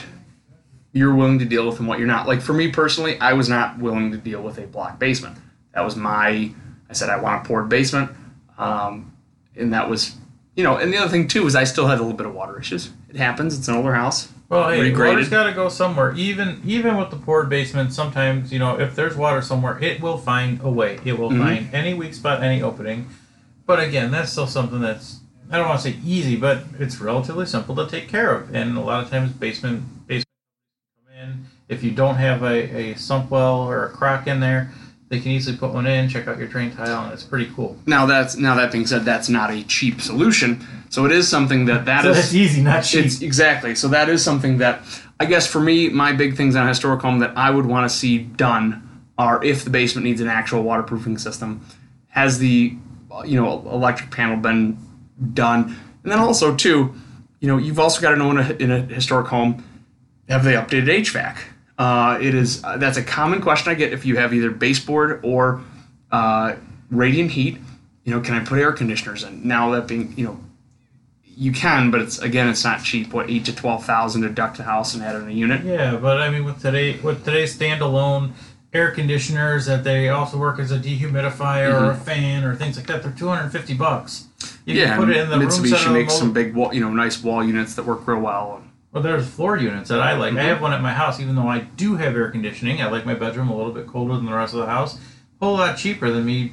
you're 0.92 1.14
willing 1.14 1.38
to 1.38 1.44
deal 1.44 1.66
with 1.66 1.78
and 1.78 1.88
what 1.88 1.98
you're 1.98 2.08
not. 2.08 2.26
Like 2.26 2.42
for 2.42 2.52
me 2.52 2.70
personally, 2.70 3.18
I 3.20 3.32
was 3.34 3.48
not 3.48 3.78
willing 3.78 4.10
to 4.10 4.18
deal 4.18 4.42
with 4.42 4.58
a 4.58 4.66
block 4.66 4.98
basement. 4.98 5.38
That 5.74 5.82
was 5.84 5.96
my, 5.96 6.50
I 6.90 6.92
said, 6.92 7.08
I 7.08 7.18
want 7.20 7.44
a 7.44 7.48
poured 7.48 7.68
basement. 7.68 8.10
Um, 8.58 9.16
and 9.56 9.72
that 9.72 9.88
was, 9.88 10.16
you 10.56 10.64
know, 10.64 10.76
and 10.76 10.92
the 10.92 10.98
other 10.98 11.08
thing 11.08 11.28
too 11.28 11.46
is 11.46 11.54
I 11.56 11.64
still 11.64 11.86
had 11.86 11.98
a 11.98 12.02
little 12.02 12.16
bit 12.16 12.26
of 12.26 12.34
water 12.34 12.58
issues. 12.58 12.90
It 13.08 13.16
happens. 13.16 13.56
It's 13.58 13.68
an 13.68 13.76
older 13.76 13.94
house. 13.94 14.28
Well, 14.48 14.68
hey, 14.68 14.90
regraded. 14.92 15.08
water's 15.14 15.28
got 15.30 15.44
to 15.44 15.52
go 15.52 15.70
somewhere. 15.70 16.14
Even 16.14 16.60
even 16.66 16.98
with 16.98 17.08
the 17.08 17.16
poured 17.16 17.48
basement, 17.48 17.94
sometimes 17.94 18.52
you 18.52 18.58
know 18.58 18.78
if 18.78 18.94
there's 18.94 19.16
water 19.16 19.40
somewhere, 19.40 19.78
it 19.82 20.02
will 20.02 20.18
find 20.18 20.60
a 20.62 20.68
way. 20.70 20.98
It 21.06 21.18
will 21.18 21.30
Mhm. 21.30 21.38
find 21.38 21.74
any 21.74 21.94
weak 21.94 22.12
spot, 22.12 22.42
any 22.42 22.60
opening. 22.60 23.08
But 23.64 23.80
again, 23.80 24.10
that's 24.10 24.30
still 24.30 24.46
something 24.46 24.80
that's 24.82 25.20
I 25.52 25.58
don't 25.58 25.68
want 25.68 25.82
to 25.82 25.90
say 25.92 25.98
easy, 26.02 26.36
but 26.36 26.64
it's 26.78 26.98
relatively 26.98 27.44
simple 27.44 27.76
to 27.76 27.86
take 27.86 28.08
care 28.08 28.34
of. 28.34 28.54
And 28.54 28.78
a 28.78 28.80
lot 28.80 29.04
of 29.04 29.10
times, 29.10 29.32
basement 29.32 29.84
basement 30.06 30.26
come 30.96 31.14
in. 31.14 31.44
If 31.68 31.84
you 31.84 31.90
don't 31.90 32.14
have 32.14 32.42
a, 32.42 32.92
a 32.92 32.96
sump 32.96 33.30
well 33.30 33.60
or 33.60 33.84
a 33.84 33.90
crock 33.90 34.26
in 34.26 34.40
there, 34.40 34.72
they 35.10 35.20
can 35.20 35.30
easily 35.30 35.58
put 35.58 35.74
one 35.74 35.86
in. 35.86 36.08
Check 36.08 36.26
out 36.26 36.38
your 36.38 36.48
drain 36.48 36.74
tile, 36.74 37.04
and 37.04 37.12
it's 37.12 37.22
pretty 37.22 37.50
cool. 37.54 37.76
Now 37.84 38.06
that's 38.06 38.34
now 38.34 38.54
that 38.54 38.72
being 38.72 38.86
said, 38.86 39.04
that's 39.04 39.28
not 39.28 39.50
a 39.50 39.62
cheap 39.64 40.00
solution. 40.00 40.66
So 40.88 41.04
it 41.04 41.12
is 41.12 41.28
something 41.28 41.66
that 41.66 41.84
that 41.84 42.04
so 42.04 42.10
is. 42.10 42.16
that's 42.16 42.34
easy, 42.34 42.62
not 42.62 42.82
cheap. 42.82 43.04
It's 43.04 43.20
exactly. 43.20 43.74
So 43.74 43.88
that 43.88 44.08
is 44.08 44.24
something 44.24 44.56
that 44.58 44.80
I 45.20 45.26
guess 45.26 45.46
for 45.46 45.60
me, 45.60 45.90
my 45.90 46.14
big 46.14 46.34
things 46.34 46.56
on 46.56 46.64
a 46.64 46.68
historic 46.68 47.02
home 47.02 47.18
that 47.18 47.36
I 47.36 47.50
would 47.50 47.66
want 47.66 47.90
to 47.90 47.94
see 47.94 48.16
done 48.16 49.04
are 49.18 49.44
if 49.44 49.64
the 49.64 49.70
basement 49.70 50.06
needs 50.06 50.22
an 50.22 50.28
actual 50.28 50.62
waterproofing 50.62 51.18
system, 51.18 51.60
has 52.08 52.38
the 52.38 52.74
you 53.26 53.38
know 53.38 53.68
electric 53.70 54.10
panel 54.10 54.38
been 54.38 54.78
done, 55.32 55.76
and 56.02 56.12
then 56.12 56.18
also 56.18 56.54
too, 56.54 56.94
you 57.40 57.48
know 57.48 57.58
you've 57.58 57.78
also 57.78 58.00
got 58.00 58.10
to 58.10 58.16
know 58.16 58.30
in 58.30 58.38
a, 58.38 58.52
in 58.54 58.70
a 58.70 58.80
historic 58.82 59.28
home, 59.28 59.64
have 60.28 60.44
they 60.44 60.54
updated 60.54 60.86
HVAC? 60.86 61.38
Uh, 61.78 62.18
it 62.20 62.34
is 62.34 62.62
uh, 62.64 62.76
that's 62.76 62.96
a 62.96 63.02
common 63.02 63.40
question 63.40 63.72
I 63.72 63.74
get 63.74 63.92
if 63.92 64.04
you 64.04 64.16
have 64.16 64.32
either 64.34 64.50
baseboard 64.50 65.20
or 65.24 65.62
uh, 66.10 66.56
radiant 66.90 67.32
heat. 67.32 67.58
You 68.04 68.14
know, 68.14 68.20
can 68.20 68.34
I 68.34 68.44
put 68.44 68.58
air 68.58 68.72
conditioners 68.72 69.22
in? 69.22 69.46
Now 69.46 69.70
that 69.70 69.86
being 69.86 70.12
you 70.16 70.26
know 70.26 70.40
you 71.36 71.52
can, 71.52 71.90
but 71.90 72.00
it's 72.00 72.18
again, 72.18 72.48
it's 72.48 72.64
not 72.64 72.82
cheap. 72.84 73.12
What 73.12 73.30
eight 73.30 73.44
to 73.46 73.54
twelve 73.54 73.84
thousand 73.84 74.22
to 74.22 74.28
duct 74.28 74.58
a 74.58 74.62
house 74.62 74.94
and 74.94 75.02
add 75.02 75.16
in 75.16 75.28
a 75.28 75.32
unit? 75.32 75.64
Yeah, 75.64 75.96
but 75.96 76.20
I 76.20 76.30
mean, 76.30 76.44
with 76.44 76.60
today, 76.60 76.98
with 77.00 77.24
today's 77.24 77.56
standalone 77.56 78.32
air 78.72 78.90
conditioners 78.90 79.66
that 79.66 79.84
they 79.84 80.08
also 80.08 80.38
work 80.38 80.58
as 80.58 80.70
a 80.70 80.78
dehumidifier 80.78 81.78
or 81.80 81.90
a 81.90 81.96
fan 81.96 82.44
or 82.44 82.54
things 82.56 82.76
like 82.76 82.86
that, 82.86 83.02
they're 83.02 83.12
two 83.12 83.28
hundred 83.28 83.50
fifty 83.50 83.74
bucks. 83.74 84.28
You 84.64 84.74
yeah, 84.74 84.90
can 84.96 84.98
put 84.98 85.10
it 85.10 85.16
in 85.16 85.28
the 85.28 85.36
Mitsubishi 85.36 85.68
center 85.70 85.74
of 85.76 85.84
the 85.84 85.90
makes 85.92 86.14
some 86.16 86.32
big, 86.32 86.54
wall, 86.54 86.72
you 86.72 86.80
know, 86.80 86.90
nice 86.90 87.22
wall 87.22 87.42
units 87.44 87.74
that 87.74 87.84
work 87.84 88.06
real 88.06 88.20
well. 88.20 88.62
Well, 88.92 89.02
there's 89.02 89.26
floor 89.26 89.56
units 89.56 89.88
that 89.88 90.00
I 90.00 90.14
like. 90.16 90.32
I 90.34 90.36
Mhm. 90.36 90.42
have 90.42 90.60
one 90.60 90.72
at 90.72 90.82
my 90.82 90.92
house, 90.92 91.18
even 91.18 91.34
though 91.34 91.48
I 91.48 91.60
do 91.60 91.96
have 91.96 92.14
air 92.14 92.30
conditioning. 92.30 92.80
I 92.80 92.88
like 92.88 93.04
my 93.06 93.14
bedroom 93.14 93.48
a 93.48 93.56
little 93.56 93.72
bit 93.72 93.86
colder 93.86 94.14
than 94.14 94.26
the 94.26 94.34
rest 94.34 94.52
of 94.54 94.60
the 94.60 94.66
house. 94.66 94.96
A 95.40 95.44
whole 95.44 95.54
lot 95.56 95.76
cheaper 95.78 96.10
than 96.10 96.24
me 96.26 96.52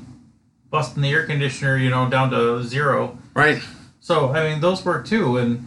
busting 0.71 1.03
the 1.03 1.09
air 1.11 1.25
conditioner, 1.25 1.77
you 1.77 1.89
know, 1.89 2.09
down 2.09 2.31
to 2.31 2.63
zero. 2.63 3.17
Right. 3.35 3.61
So, 3.99 4.33
I 4.33 4.49
mean, 4.49 4.61
those 4.61 4.83
work 4.85 5.05
too. 5.05 5.37
And 5.37 5.65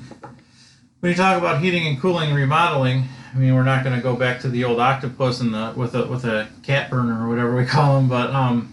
when 1.00 1.10
you 1.10 1.16
talk 1.16 1.36
about 1.38 1.60
heating 1.60 1.86
and 1.86 2.00
cooling 2.00 2.28
and 2.30 2.36
remodeling, 2.36 3.04
I 3.34 3.38
mean, 3.38 3.54
we're 3.54 3.62
not 3.64 3.84
going 3.84 3.94
to 3.96 4.02
go 4.02 4.16
back 4.16 4.40
to 4.40 4.48
the 4.48 4.64
old 4.64 4.80
octopus 4.80 5.40
and 5.40 5.52
the 5.54 5.72
with 5.76 5.94
a 5.94 6.06
with 6.06 6.24
a 6.24 6.48
cat 6.62 6.90
burner 6.90 7.24
or 7.24 7.28
whatever 7.28 7.54
we 7.54 7.64
call 7.66 7.96
them, 7.96 8.08
but 8.08 8.30
um, 8.30 8.72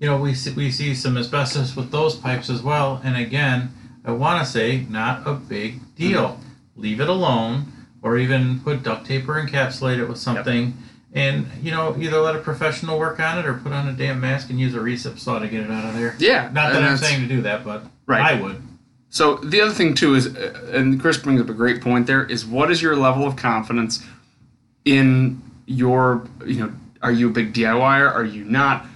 you 0.00 0.08
know, 0.08 0.16
we 0.16 0.34
see, 0.34 0.50
we 0.52 0.70
see 0.70 0.94
some 0.94 1.16
asbestos 1.16 1.76
with 1.76 1.90
those 1.90 2.16
pipes 2.16 2.50
as 2.50 2.62
well. 2.62 3.00
And 3.04 3.16
again, 3.16 3.72
I 4.04 4.12
want 4.12 4.44
to 4.44 4.50
say 4.50 4.86
not 4.88 5.26
a 5.26 5.34
big 5.34 5.94
deal. 5.94 6.40
Leave 6.74 7.00
it 7.00 7.08
alone, 7.08 7.70
or 8.02 8.16
even 8.16 8.60
put 8.60 8.82
duct 8.82 9.06
tape 9.06 9.28
or 9.28 9.34
encapsulate 9.34 9.98
it 9.98 10.06
with 10.06 10.18
something. 10.18 10.76
And 11.12 11.46
you 11.60 11.70
know, 11.70 11.94
either 11.98 12.18
let 12.18 12.34
a 12.34 12.38
professional 12.38 12.98
work 12.98 13.20
on 13.20 13.38
it, 13.38 13.44
or 13.44 13.54
put 13.54 13.72
on 13.72 13.88
a 13.88 13.92
damn 13.92 14.20
mask 14.20 14.48
and 14.48 14.58
use 14.58 14.74
a 14.74 14.78
recip 14.78 15.18
saw 15.18 15.38
to 15.38 15.48
get 15.48 15.64
it 15.64 15.70
out 15.70 15.84
of 15.84 15.94
there. 15.94 16.16
Yeah. 16.18 16.50
Not 16.52 16.72
that 16.72 16.82
I'm 16.82 16.96
saying 16.96 17.20
to 17.20 17.28
do 17.28 17.42
that, 17.42 17.64
but 17.64 17.84
Right. 18.06 18.38
I 18.38 18.42
would. 18.42 18.60
So 19.10 19.36
the 19.36 19.60
other 19.60 19.74
thing 19.74 19.94
too 19.94 20.14
is, 20.14 20.34
uh, 20.34 20.70
and 20.72 21.00
Chris 21.00 21.18
brings 21.18 21.40
up 21.40 21.48
a 21.48 21.54
great 21.54 21.80
point. 21.80 22.06
There 22.06 22.24
is 22.24 22.46
what 22.46 22.70
is 22.70 22.80
your 22.80 22.96
level 22.96 23.26
of 23.26 23.36
confidence 23.36 24.04
in 24.84 25.42
your, 25.66 26.26
you 26.46 26.60
know, 26.60 26.72
are 27.02 27.12
you 27.12 27.28
a 27.28 27.32
big 27.32 27.52
DIYer? 27.52 28.12
Are 28.12 28.24
you 28.24 28.44
not? 28.44 28.86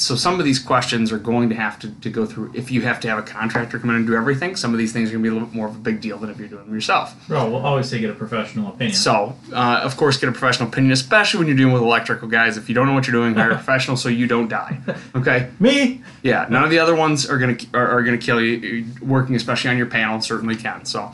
So 0.00 0.16
some 0.16 0.38
of 0.38 0.46
these 0.46 0.58
questions 0.58 1.12
are 1.12 1.18
going 1.18 1.50
to 1.50 1.54
have 1.54 1.78
to, 1.80 1.90
to 1.90 2.08
go 2.08 2.24
through. 2.24 2.52
If 2.54 2.70
you 2.70 2.80
have 2.80 3.00
to 3.00 3.08
have 3.08 3.18
a 3.18 3.22
contractor 3.22 3.78
come 3.78 3.90
in 3.90 3.96
and 3.96 4.06
do 4.06 4.16
everything, 4.16 4.56
some 4.56 4.72
of 4.72 4.78
these 4.78 4.94
things 4.94 5.10
are 5.10 5.12
going 5.12 5.24
to 5.24 5.28
be 5.28 5.28
a 5.28 5.32
little 5.34 5.46
bit 5.46 5.54
more 5.54 5.68
of 5.68 5.76
a 5.76 5.78
big 5.78 6.00
deal 6.00 6.16
than 6.16 6.30
if 6.30 6.38
you're 6.38 6.48
doing 6.48 6.64
them 6.64 6.72
yourself. 6.72 7.14
Well, 7.28 7.50
we'll 7.50 7.66
always 7.66 7.90
say 7.90 8.00
get 8.00 8.08
a 8.08 8.14
professional 8.14 8.68
opinion. 8.68 8.96
So, 8.96 9.36
uh, 9.52 9.80
of 9.82 9.98
course, 9.98 10.16
get 10.16 10.30
a 10.30 10.32
professional 10.32 10.70
opinion, 10.70 10.92
especially 10.92 11.36
when 11.38 11.48
you're 11.48 11.56
dealing 11.56 11.74
with 11.74 11.82
electrical 11.82 12.28
guys. 12.28 12.56
If 12.56 12.70
you 12.70 12.74
don't 12.74 12.86
know 12.86 12.94
what 12.94 13.06
you're 13.06 13.12
doing, 13.12 13.34
hire 13.34 13.50
a 13.50 13.54
professional 13.62 13.98
so 13.98 14.08
you 14.08 14.26
don't 14.26 14.48
die. 14.48 14.80
Okay. 15.14 15.50
Me? 15.60 16.02
Yeah, 16.22 16.46
none 16.48 16.64
of 16.64 16.70
the 16.70 16.78
other 16.78 16.94
ones 16.94 17.28
are 17.28 17.36
gonna 17.36 17.58
are, 17.74 17.98
are 17.98 18.02
gonna 18.02 18.16
kill 18.16 18.40
you. 18.40 18.86
Working 19.02 19.34
especially 19.34 19.68
on 19.68 19.76
your 19.76 19.86
panel 19.86 20.18
certainly 20.22 20.56
can. 20.56 20.86
So, 20.86 21.12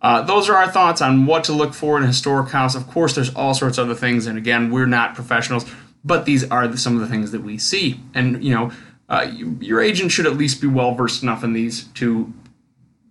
uh, 0.00 0.22
those 0.22 0.48
are 0.48 0.54
our 0.54 0.70
thoughts 0.70 1.02
on 1.02 1.26
what 1.26 1.42
to 1.44 1.52
look 1.52 1.74
for 1.74 1.98
in 1.98 2.04
a 2.04 2.06
historic 2.06 2.50
house. 2.50 2.76
Of 2.76 2.86
course, 2.86 3.16
there's 3.16 3.34
all 3.34 3.52
sorts 3.52 3.78
of 3.78 3.86
other 3.86 3.98
things, 3.98 4.26
and 4.26 4.38
again, 4.38 4.70
we're 4.70 4.86
not 4.86 5.16
professionals, 5.16 5.68
but 6.04 6.24
these 6.24 6.48
are 6.50 6.66
the, 6.68 6.78
some 6.78 6.94
of 6.94 7.00
the 7.00 7.08
things 7.08 7.30
that 7.32 7.42
we 7.42 7.58
see. 7.58 8.00
And 8.14 8.42
you 8.42 8.54
know, 8.54 8.72
uh, 9.08 9.26
you, 9.32 9.56
your 9.60 9.80
agent 9.80 10.12
should 10.12 10.26
at 10.26 10.36
least 10.36 10.60
be 10.60 10.66
well 10.66 10.94
versed 10.94 11.22
enough 11.22 11.42
in 11.44 11.52
these 11.52 11.84
to 11.94 12.32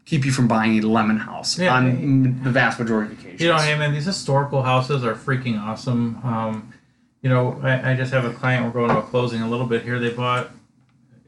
keep 0.05 0.25
you 0.25 0.31
from 0.31 0.47
buying 0.47 0.77
a 0.81 0.87
lemon 0.87 1.17
house 1.17 1.59
Yeah. 1.59 1.75
on 1.75 2.41
the 2.43 2.49
vast 2.49 2.79
majority 2.79 3.13
of 3.13 3.19
occasions. 3.19 3.41
You 3.41 3.49
know, 3.49 3.57
hey 3.57 3.77
man, 3.77 3.93
these 3.93 4.05
historical 4.05 4.63
houses 4.63 5.03
are 5.03 5.15
freaking 5.15 5.59
awesome. 5.59 6.19
Um, 6.23 6.73
you 7.21 7.29
know, 7.29 7.59
I, 7.61 7.91
I 7.91 7.95
just 7.95 8.13
have 8.13 8.23
a 8.25 8.31
client. 8.31 8.63
We're 8.65 8.71
going 8.71 8.89
to 8.89 8.99
a 8.99 9.01
closing 9.01 9.41
a 9.41 9.49
little 9.49 9.65
bit 9.65 9.83
here. 9.83 9.99
They 9.99 10.11
bought. 10.11 10.51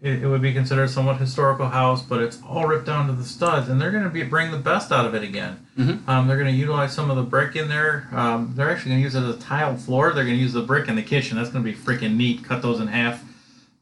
It, 0.01 0.23
it 0.23 0.27
would 0.27 0.41
be 0.41 0.53
considered 0.53 0.89
somewhat 0.89 1.17
historical 1.17 1.67
house, 1.67 2.01
but 2.01 2.21
it's 2.21 2.39
all 2.47 2.65
ripped 2.65 2.85
down 2.85 3.07
to 3.07 3.13
the 3.13 3.23
studs, 3.25 3.67
and 3.67 3.81
they're 3.81 3.91
going 3.91 4.05
to 4.05 4.09
be 4.09 4.23
bring 4.23 4.49
the 4.51 4.57
best 4.57 4.91
out 4.93 5.05
of 5.05 5.13
it 5.13 5.23
again. 5.23 5.65
Mhm. 5.77 6.07
Um, 6.07 6.27
they're 6.27 6.37
going 6.37 6.51
to 6.53 6.57
utilize 6.57 6.93
some 6.93 7.09
of 7.09 7.17
the 7.17 7.23
brick 7.23 7.55
in 7.57 7.67
there. 7.67 8.07
Um, 8.13 8.53
they're 8.55 8.69
actually 8.71 8.91
going 8.91 9.01
to 9.01 9.03
use 9.03 9.15
it 9.15 9.23
as 9.23 9.35
a 9.35 9.39
tiled 9.39 9.79
floor. 9.81 10.13
They're 10.13 10.23
going 10.23 10.37
to 10.37 10.41
use 10.41 10.53
the 10.53 10.61
brick 10.61 10.87
in 10.87 10.95
the 10.95 11.01
kitchen. 11.03 11.35
That's 11.37 11.49
going 11.49 11.65
to 11.65 11.69
be 11.71 11.77
freaking 11.77 12.15
neat. 12.15 12.45
Cut 12.45 12.61
those 12.61 12.79
in 12.79 12.87
half. 12.87 13.23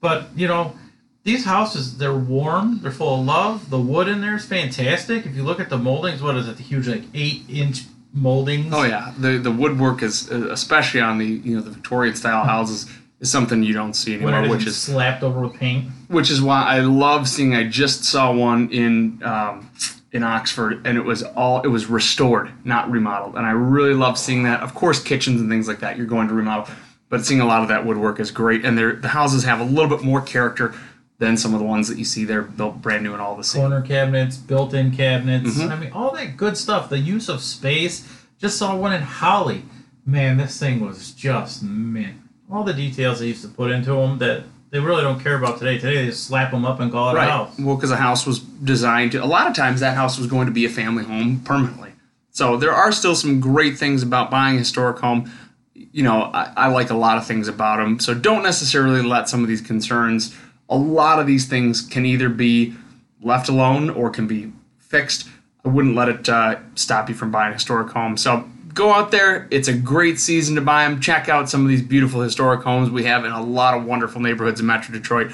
But 0.01 0.29
you 0.35 0.47
know, 0.47 0.75
these 1.23 1.45
houses 1.45 1.97
they're 1.97 2.15
warm. 2.17 2.79
They're 2.81 2.91
full 2.91 3.19
of 3.19 3.25
love. 3.25 3.69
The 3.69 3.79
wood 3.79 4.07
in 4.07 4.21
there 4.21 4.35
is 4.35 4.45
fantastic. 4.45 5.25
If 5.25 5.35
you 5.35 5.43
look 5.43 5.59
at 5.59 5.69
the 5.69 5.77
moldings, 5.77 6.21
what 6.23 6.35
is 6.35 6.47
it? 6.47 6.57
The 6.57 6.63
huge 6.63 6.87
like 6.87 7.03
eight 7.13 7.43
inch 7.49 7.83
moldings. 8.13 8.73
Oh 8.73 8.83
yeah, 8.83 9.13
the 9.19 9.37
the 9.37 9.51
woodwork 9.51 10.01
is 10.01 10.29
especially 10.29 11.01
on 11.01 11.17
the 11.19 11.25
you 11.27 11.55
know 11.55 11.61
the 11.61 11.69
Victorian 11.71 12.15
style 12.15 12.43
houses 12.43 12.87
is 13.19 13.31
something 13.31 13.63
you 13.63 13.73
don't 13.73 13.93
see 13.95 14.15
anymore, 14.15 14.47
which 14.47 14.65
is 14.67 14.77
slapped 14.77 15.23
over 15.23 15.39
with 15.41 15.55
paint. 15.55 15.85
which 16.07 16.29
is 16.29 16.41
why 16.41 16.63
I 16.63 16.79
love 16.79 17.27
seeing. 17.27 17.55
I 17.55 17.67
just 17.67 18.03
saw 18.03 18.31
one 18.33 18.69
in 18.71 19.21
um, 19.23 19.69
in 20.11 20.23
Oxford, 20.23 20.85
and 20.85 20.97
it 20.97 21.03
was 21.05 21.23
all 21.23 21.61
it 21.61 21.67
was 21.67 21.87
restored, 21.87 22.51
not 22.63 22.89
remodeled, 22.91 23.35
and 23.35 23.45
I 23.45 23.51
really 23.51 23.93
love 23.93 24.17
seeing 24.17 24.43
that. 24.43 24.61
Of 24.61 24.73
course, 24.75 25.01
kitchens 25.01 25.41
and 25.41 25.49
things 25.49 25.67
like 25.67 25.79
that 25.79 25.97
you're 25.97 26.05
going 26.05 26.27
to 26.27 26.33
remodel, 26.33 26.73
but 27.09 27.25
seeing 27.25 27.41
a 27.41 27.45
lot 27.45 27.61
of 27.63 27.67
that 27.69 27.85
woodwork 27.85 28.19
is 28.19 28.31
great, 28.31 28.63
and 28.65 28.77
the 28.77 29.07
houses 29.07 29.43
have 29.43 29.59
a 29.59 29.63
little 29.65 29.89
bit 29.89 30.03
more 30.05 30.21
character 30.21 30.73
than 31.19 31.35
some 31.35 31.51
of 31.55 31.59
the 31.59 31.65
ones 31.65 31.87
that 31.87 31.97
you 31.97 32.05
see 32.05 32.23
there 32.25 32.43
built 32.43 32.79
brand 32.79 33.03
new 33.03 33.11
and 33.11 33.19
all 33.21 33.35
the 33.35 33.43
same. 33.43 33.63
Corner 33.63 33.81
cabinets, 33.81 34.37
built-in 34.37 34.91
cabinets. 34.91 35.57
Mhm. 35.57 35.71
I 35.71 35.75
mean, 35.75 35.91
all 35.91 36.13
that 36.13 36.37
good 36.37 36.55
stuff. 36.55 36.89
The 36.89 36.99
use 36.99 37.27
of 37.27 37.41
space. 37.41 38.07
Just 38.39 38.59
saw 38.59 38.75
one 38.75 38.93
in 38.93 39.01
Holly. 39.01 39.63
Man, 40.05 40.37
this 40.37 40.59
thing 40.59 40.79
was 40.79 41.11
just 41.11 41.63
mint. 41.63 42.17
All 42.49 42.63
the 42.63 42.73
details 42.73 43.19
they 43.19 43.27
used 43.27 43.41
to 43.41 43.49
put 43.49 43.71
into 43.71 43.91
them 43.91 44.17
that 44.19 44.43
they 44.69 44.79
really 44.79 45.01
don't 45.01 45.19
care 45.19 45.37
about 45.37 45.59
today. 45.59 45.77
Today 45.77 45.97
they 45.97 46.05
just 46.07 46.25
slap 46.25 46.51
them 46.51 46.65
up 46.65 46.79
and 46.79 46.91
call 46.91 47.15
it 47.15 47.17
a 47.17 47.21
house. 47.21 47.57
Well, 47.59 47.75
because 47.75 47.89
the 47.89 47.97
house 47.97 48.25
was 48.25 48.39
designed 48.39 49.13
to. 49.13 49.23
A 49.23 49.25
lot 49.25 49.47
of 49.47 49.55
times, 49.55 49.79
that 49.79 49.95
house 49.95 50.17
was 50.17 50.27
going 50.27 50.45
to 50.47 50.51
be 50.51 50.65
a 50.65 50.69
family 50.69 51.03
home 51.03 51.41
permanently. 51.41 51.93
So 52.31 52.55
there 52.55 52.73
are 52.73 52.91
still 52.91 53.15
some 53.15 53.39
great 53.39 53.77
things 53.77 54.03
about 54.03 54.29
buying 54.29 54.55
a 54.55 54.59
historic 54.59 54.99
home. 54.99 55.31
You 55.73 56.03
know, 56.03 56.23
I, 56.33 56.53
I 56.55 56.67
like 56.67 56.89
a 56.89 56.95
lot 56.95 57.17
of 57.17 57.25
things 57.25 57.47
about 57.47 57.77
them. 57.77 57.99
So 57.99 58.13
don't 58.13 58.43
necessarily 58.43 59.01
let 59.01 59.27
some 59.27 59.41
of 59.41 59.47
these 59.47 59.61
concerns. 59.61 60.35
A 60.69 60.77
lot 60.77 61.19
of 61.19 61.27
these 61.27 61.47
things 61.47 61.81
can 61.81 62.05
either 62.05 62.29
be 62.29 62.75
left 63.21 63.49
alone 63.49 63.89
or 63.89 64.09
can 64.09 64.27
be 64.27 64.51
fixed. 64.77 65.27
I 65.65 65.69
wouldn't 65.69 65.95
let 65.95 66.09
it 66.09 66.29
uh, 66.29 66.59
stop 66.75 67.09
you 67.09 67.15
from 67.15 67.31
buying 67.31 67.51
a 67.51 67.53
historic 67.53 67.89
home. 67.89 68.17
So 68.17 68.49
go 68.77 68.93
out 68.93 69.11
there. 69.11 69.47
It's 69.51 69.67
a 69.67 69.73
great 69.73 70.19
season 70.19 70.55
to 70.55 70.61
buy 70.61 70.87
them. 70.87 71.01
Check 71.01 71.27
out 71.27 71.49
some 71.49 71.63
of 71.63 71.67
these 71.67 71.81
beautiful 71.81 72.21
historic 72.21 72.61
homes 72.61 72.89
we 72.89 73.03
have 73.03 73.25
in 73.25 73.31
a 73.31 73.43
lot 73.43 73.75
of 73.75 73.85
wonderful 73.85 74.21
neighborhoods 74.21 74.59
in 74.59 74.65
Metro 74.65 74.93
Detroit 74.93 75.31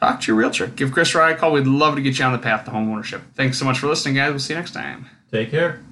talk 0.00 0.20
to 0.20 0.26
your 0.28 0.36
realtor. 0.36 0.66
Give 0.66 0.92
Chris 0.92 1.14
Rye 1.14 1.32
a 1.32 1.36
call. 1.36 1.52
We'd 1.52 1.66
love 1.66 1.94
to 1.96 2.02
get 2.02 2.18
you 2.18 2.24
on 2.24 2.32
the 2.32 2.38
path 2.38 2.64
to 2.66 2.70
home 2.70 2.90
ownership. 2.90 3.22
Thanks 3.34 3.58
so 3.58 3.64
much 3.64 3.78
for 3.78 3.86
listening, 3.86 4.14
guys. 4.14 4.30
We'll 4.30 4.38
see 4.38 4.54
you 4.54 4.58
next 4.58 4.72
time. 4.72 5.08
Take 5.30 5.50
care. 5.50 5.85